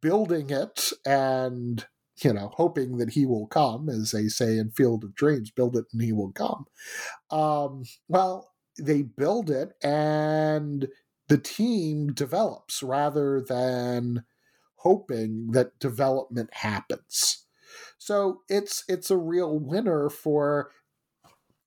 [0.00, 1.86] building it and
[2.22, 5.76] you know hoping that he will come as they say in field of dreams build
[5.76, 6.66] it and he will come
[7.30, 10.88] um, well they build it and
[11.28, 14.24] the team develops rather than
[14.76, 17.46] hoping that development happens
[17.98, 20.70] so it's it's a real winner for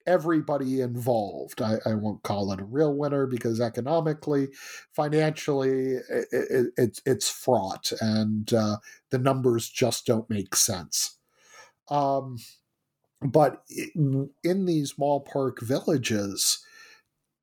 [0.07, 1.61] everybody involved.
[1.61, 4.47] I, I, won't call it a real winner because economically,
[4.93, 8.77] financially, it, it, it it's fraught and uh,
[9.11, 11.17] the numbers just don't make sense.
[11.89, 12.37] Um,
[13.21, 13.63] but
[14.43, 16.63] in these ballpark villages,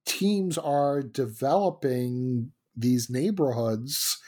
[0.07, 4.19] teams are developing these neighborhoods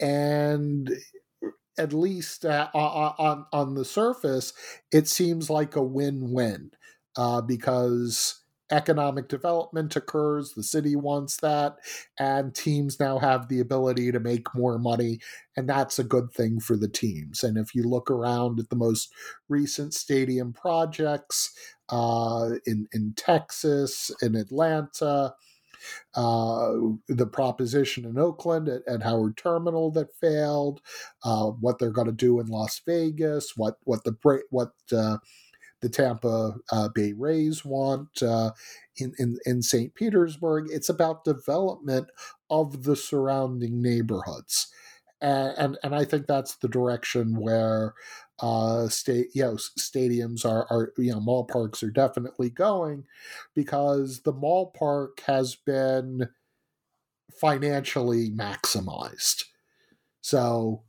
[0.00, 0.90] and
[1.78, 4.52] at least uh, on on the surface,
[4.90, 6.70] it seems like a win-win
[7.16, 11.76] uh, because economic development occurs, the city wants that,
[12.18, 15.20] and teams now have the ability to make more money,
[15.56, 17.44] and that's a good thing for the teams.
[17.44, 19.12] And if you look around at the most
[19.48, 21.54] recent stadium projects
[21.88, 25.34] uh, in in Texas, in Atlanta.
[26.16, 26.72] Uh,
[27.06, 30.80] the proposition in Oakland at, at Howard Terminal that failed,
[31.22, 34.16] uh, what they're going to do in Las Vegas, what what the
[34.50, 35.18] what uh,
[35.86, 38.50] the Tampa uh, Bay Rays want uh,
[38.96, 39.94] in, in, in St.
[39.94, 40.66] Petersburg.
[40.68, 42.08] It's about development
[42.50, 44.66] of the surrounding neighborhoods.
[45.20, 47.94] And, and, and I think that's the direction where
[48.40, 53.02] uh, state you know stadiums are are you know mall parks are definitely going
[53.54, 56.28] because the mall park has been
[57.40, 59.44] financially maximized.
[60.20, 60.82] So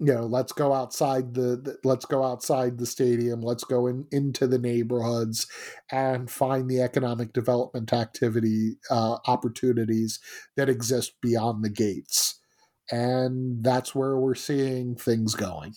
[0.00, 4.06] you know let's go outside the, the, let's go outside the stadium let's go in
[4.10, 5.46] into the neighborhoods
[5.90, 10.18] and find the economic development activity uh, opportunities
[10.56, 12.40] that exist beyond the gates.
[12.90, 15.74] And that's where we're seeing things going.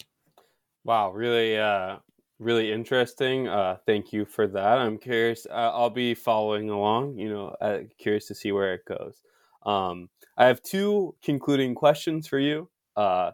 [0.83, 1.97] Wow really uh
[2.39, 4.77] really interesting uh thank you for that.
[4.77, 8.85] I'm curious uh, i'll be following along you know uh, curious to see where it
[8.85, 9.21] goes.
[9.65, 12.69] Um i have two concluding questions for you.
[12.95, 13.31] Uh,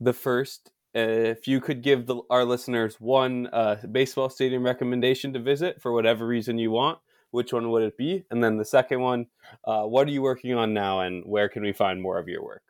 [0.00, 5.40] the first, if you could give the, our listeners one uh, baseball stadium recommendation to
[5.40, 6.98] visit for whatever reason you want,
[7.30, 8.24] which one would it be?
[8.30, 9.26] And then the second one,
[9.64, 12.42] uh, what are you working on now, and where can we find more of your
[12.42, 12.62] work?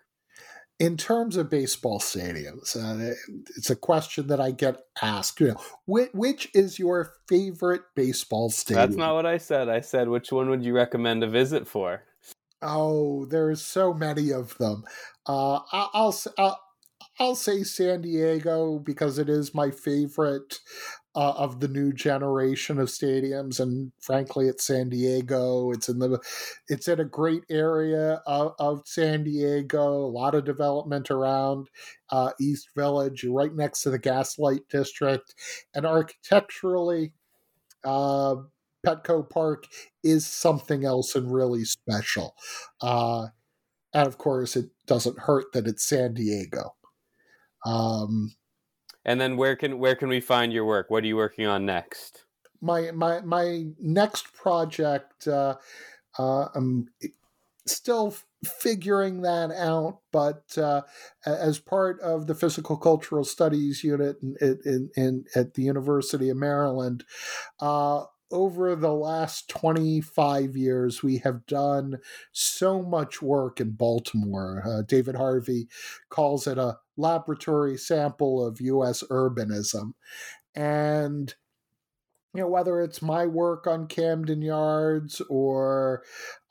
[0.78, 3.14] in terms of baseball stadiums, uh,
[3.56, 5.40] it's a question that I get asked.
[5.40, 8.86] You know, which, which, is your favorite baseball stadium?
[8.86, 9.68] That's not what I said.
[9.68, 12.04] I said, which one would you recommend a visit for?
[12.62, 14.84] Oh, there's so many of them.
[15.26, 16.60] Uh, I, I'll, I'll
[17.20, 20.60] I'll say San Diego because it is my favorite
[21.16, 25.72] uh, of the new generation of stadiums, and frankly, it's San Diego.
[25.72, 26.20] It's in the,
[26.68, 29.82] it's in a great area of, of San Diego.
[29.82, 31.68] A lot of development around
[32.10, 33.24] uh, East Village.
[33.24, 35.34] You're right next to the Gaslight District,
[35.74, 37.14] and architecturally,
[37.84, 38.36] uh,
[38.86, 39.66] Petco Park
[40.04, 42.36] is something else and really special.
[42.80, 43.26] Uh,
[43.92, 46.76] and of course, it doesn't hurt that it's San Diego.
[47.64, 48.34] Um,
[49.04, 50.90] and then where can where can we find your work?
[50.90, 52.24] What are you working on next?
[52.60, 55.26] My my my next project.
[55.26, 55.56] Uh,
[56.18, 56.88] uh, I'm
[57.66, 58.14] still
[58.44, 60.82] figuring that out, but uh,
[61.26, 66.36] as part of the physical cultural studies unit in, in, in at the University of
[66.36, 67.04] Maryland,
[67.60, 71.98] uh, over the last 25 years, we have done
[72.32, 74.62] so much work in Baltimore.
[74.66, 75.68] Uh, David Harvey
[76.10, 79.02] calls it a laboratory sample of U.S.
[79.10, 79.92] urbanism.
[80.54, 81.34] And
[82.34, 86.02] you know, whether it's my work on Camden Yards or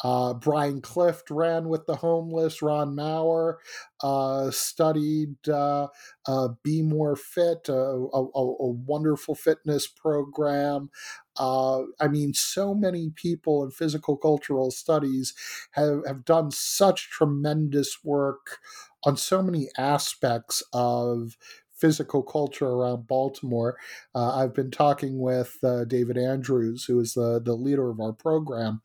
[0.03, 3.59] uh, Bryan Clift ran with the homeless, Ron Maurer
[4.01, 5.87] uh, studied uh,
[6.27, 10.89] uh Be More Fit, a, a, a wonderful fitness program.
[11.37, 15.35] Uh, I mean, so many people in physical cultural studies
[15.71, 18.57] have, have done such tremendous work
[19.03, 21.37] on so many aspects of
[21.77, 23.77] physical culture around Baltimore.
[24.13, 28.13] Uh, I've been talking with uh, David Andrews, who is the, the leader of our
[28.13, 28.81] program.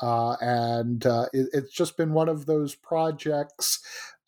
[0.00, 3.80] Uh, and uh, it, it's just been one of those projects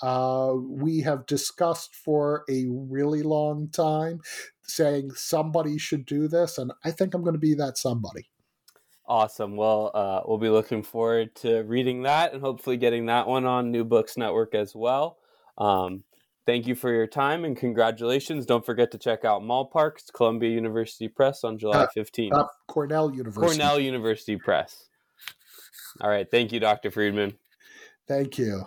[0.02, 4.20] uh, we have discussed for a really long time,
[4.62, 6.58] saying somebody should do this.
[6.58, 8.30] And I think I'm going to be that somebody.
[9.06, 9.56] Awesome.
[9.56, 13.72] Well, uh, we'll be looking forward to reading that and hopefully getting that one on
[13.72, 15.18] New Books Network as well.
[15.58, 16.04] Um,
[16.46, 18.46] Thank you for your time and congratulations.
[18.46, 22.32] Don't forget to check out Mallparks, Columbia University Press on July 15th.
[22.32, 23.46] Uh, uh, Cornell University.
[23.46, 24.88] Cornell University Press.
[26.00, 26.26] All right.
[26.30, 26.90] Thank you, Dr.
[26.90, 27.34] Friedman.
[28.08, 28.64] Thank you.